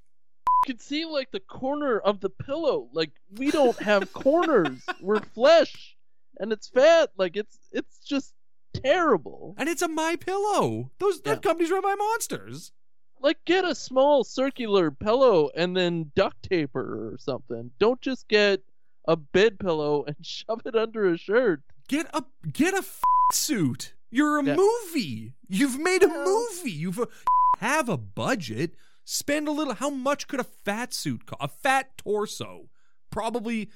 You 0.67 0.73
can 0.75 0.79
see 0.79 1.05
like 1.05 1.31
the 1.31 1.39
corner 1.41 1.99
of 1.99 2.19
the 2.21 2.29
pillow. 2.29 2.87
Like 2.93 3.11
we 3.37 3.51
don't 3.51 3.77
have 3.79 4.13
corners. 4.13 4.83
We're 5.01 5.19
flesh, 5.19 5.95
and 6.39 6.51
it's 6.53 6.67
fat. 6.69 7.09
Like 7.17 7.35
it's 7.35 7.57
it's 7.71 7.99
just 7.99 8.33
terrible. 8.73 9.55
And 9.57 9.69
it's 9.69 9.81
a 9.81 9.87
My 9.87 10.15
Pillow. 10.15 10.91
Those 10.99 11.21
Yeah. 11.25 11.33
that 11.33 11.41
company's 11.43 11.71
run 11.71 11.81
by 11.81 11.95
monsters. 11.95 12.71
Like 13.19 13.37
get 13.45 13.63
a 13.65 13.75
small 13.75 14.23
circular 14.23 14.91
pillow 14.91 15.49
and 15.55 15.75
then 15.77 16.11
duct 16.15 16.43
tape 16.43 16.71
her 16.73 17.13
or 17.13 17.17
something. 17.17 17.71
Don't 17.79 18.01
just 18.01 18.27
get 18.27 18.61
a 19.07 19.15
bed 19.15 19.59
pillow 19.59 20.03
and 20.05 20.15
shove 20.21 20.61
it 20.65 20.75
under 20.75 21.11
a 21.11 21.17
shirt. 21.17 21.61
Get 21.87 22.07
a 22.13 22.23
get 22.51 22.73
a 22.73 22.77
f- 22.77 23.01
suit. 23.31 23.93
You're 24.11 24.39
a 24.39 24.43
Yeah. 24.45 24.55
movie. 24.55 25.33
You've 25.49 25.79
made 25.79 26.03
a 26.03 26.07
movie. 26.07 26.71
You've 26.71 26.99
uh, 26.99 27.05
have 27.59 27.89
a 27.89 27.97
budget. 27.97 28.75
Spend 29.05 29.47
a 29.47 29.51
little. 29.51 29.73
How 29.75 29.89
much 29.89 30.27
could 30.27 30.39
a 30.39 30.43
fat 30.45 30.93
suit 30.93 31.25
cost? 31.25 31.41
A 31.41 31.47
fat 31.47 31.97
torso, 31.97 32.69
probably. 33.09 33.69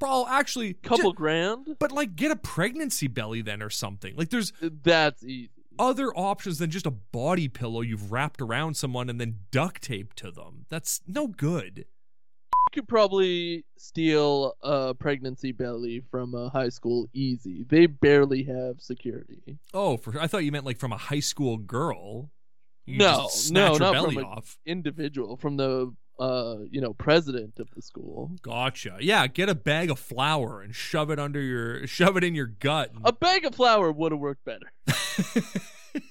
Probably 0.00 0.32
actually, 0.32 0.72
Couple 0.74 1.12
ju- 1.12 1.16
grand. 1.16 1.76
but 1.78 1.92
like 1.92 2.16
get 2.16 2.32
a 2.32 2.36
pregnancy 2.36 3.06
belly 3.06 3.40
then 3.40 3.62
or 3.62 3.70
something. 3.70 4.16
Like 4.16 4.30
there's 4.30 4.52
uh, 4.60 4.70
That's 4.82 5.22
easy. 5.22 5.50
other 5.78 6.08
options 6.16 6.58
than 6.58 6.70
just 6.70 6.86
a 6.86 6.90
body 6.90 7.46
pillow 7.46 7.82
you've 7.82 8.10
wrapped 8.10 8.42
around 8.42 8.74
someone 8.74 9.08
and 9.08 9.20
then 9.20 9.36
duct 9.52 9.82
tape 9.82 10.12
to 10.14 10.32
them. 10.32 10.66
That's 10.68 11.02
no 11.06 11.28
good. 11.28 11.78
You 11.86 12.80
could 12.82 12.88
probably 12.88 13.64
steal 13.76 14.54
a 14.62 14.92
pregnancy 14.92 15.52
belly 15.52 16.02
from 16.10 16.34
a 16.34 16.48
high 16.48 16.70
school 16.70 17.06
easy. 17.12 17.64
They 17.68 17.86
barely 17.86 18.42
have 18.42 18.80
security. 18.80 19.58
Oh, 19.72 19.96
for 19.98 20.18
I 20.18 20.26
thought 20.26 20.44
you 20.44 20.50
meant 20.50 20.64
like 20.66 20.78
from 20.78 20.92
a 20.92 20.96
high 20.96 21.20
school 21.20 21.58
girl. 21.58 22.32
You 22.86 22.98
No, 22.98 23.28
no, 23.50 23.76
not 23.76 23.94
from 24.04 24.18
a- 24.18 24.22
off. 24.24 24.58
Individual 24.66 25.36
from 25.36 25.56
the 25.56 25.94
uh 26.18 26.56
you 26.70 26.80
know 26.80 26.92
president 26.92 27.58
of 27.58 27.68
the 27.74 27.80
school. 27.82 28.32
Gotcha. 28.42 28.98
Yeah, 29.00 29.26
get 29.26 29.48
a 29.48 29.54
bag 29.54 29.90
of 29.90 29.98
flour 29.98 30.60
and 30.60 30.74
shove 30.74 31.10
it 31.10 31.18
under 31.18 31.40
your 31.40 31.86
shove 31.98 32.16
it 32.16 32.24
in 32.24 32.34
your 32.34 32.46
gut. 32.46 32.90
A 33.04 33.12
bag 33.12 33.44
of 33.44 33.54
flour 33.54 33.90
would 33.92 34.12
have 34.12 34.20
worked 34.20 34.44
better. 34.44 34.70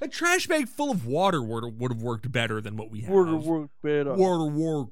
a 0.00 0.08
trash 0.08 0.46
bag 0.46 0.68
full 0.68 0.90
of 0.90 1.06
water 1.06 1.42
would 1.42 1.78
would 1.78 1.92
have 1.92 2.02
worked 2.02 2.30
better 2.32 2.60
than 2.60 2.76
what 2.76 2.90
we 2.90 3.02
have. 3.02 3.10
Would 3.10 3.28
have 3.28 3.44
worked 3.44 3.74
better. 3.82 4.14
Water 4.14 4.46
work. 4.50 4.88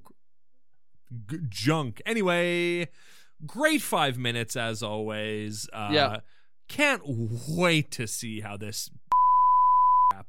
G- 1.29 1.39
junk. 1.49 2.01
Anyway, 2.07 2.89
great 3.45 3.83
five 3.83 4.17
minutes 4.19 4.55
as 4.57 4.83
always. 4.83 5.69
Uh, 5.73 5.89
Yeah. 5.93 6.17
Can't 6.69 7.03
wait 7.49 7.91
to 7.93 8.07
see 8.07 8.43
how 8.43 8.57
this 8.57 8.89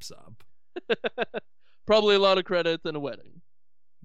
wraps 0.01 0.11
up. 0.11 0.43
Probably 1.85 2.15
a 2.15 2.19
lot 2.19 2.37
of 2.37 2.45
credits 2.45 2.85
and 2.85 2.95
a 2.95 2.99
wedding. 2.99 3.41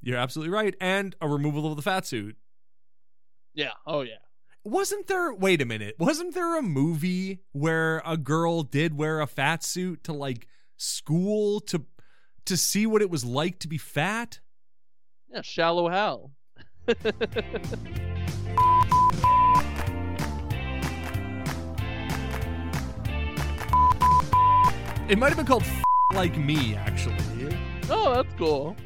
You're 0.03 0.19
absolutely 0.19 0.53
right, 0.53 0.75
and 0.81 1.17
a 1.21 1.29
removal 1.29 1.71
of 1.71 1.77
the 1.77 1.83
fat 1.83 2.07
suit. 2.07 2.37
Yeah. 3.55 3.73
Oh 3.87 4.03
yeah. 4.03 4.17
Wasn't 4.65 5.07
there? 5.07 5.33
Wait 5.33 5.63
a 5.63 5.65
minute. 5.65 5.95
Wasn't 5.99 6.35
there 6.35 6.59
a 6.59 6.63
movie 6.63 7.41
where 7.53 8.03
a 8.05 8.17
girl 8.17 8.63
did 8.63 8.97
wear 8.99 9.21
a 9.21 9.27
fat 9.27 9.65
suit 9.65 10.05
to 10.05 10.13
like 10.13 10.47
school 10.77 11.61
to 11.61 11.85
to 12.45 12.57
see 12.57 12.87
what 12.87 13.03
it 13.03 13.11
was 13.11 13.25
like 13.25 13.59
to 13.61 13.69
be 13.69 13.79
fat? 13.79 14.41
Yeah. 15.33 15.43
Shallow 15.43 15.89
Hal. 15.89 16.33
It 25.09 25.19
might 25.19 25.29
have 25.29 25.37
been 25.37 25.47
called 25.47 25.63
Like 26.15 26.39
Me, 26.39 26.77
actually. 26.77 27.17
Oh, 27.91 28.15
that's 28.15 28.33
cool. 28.39 28.77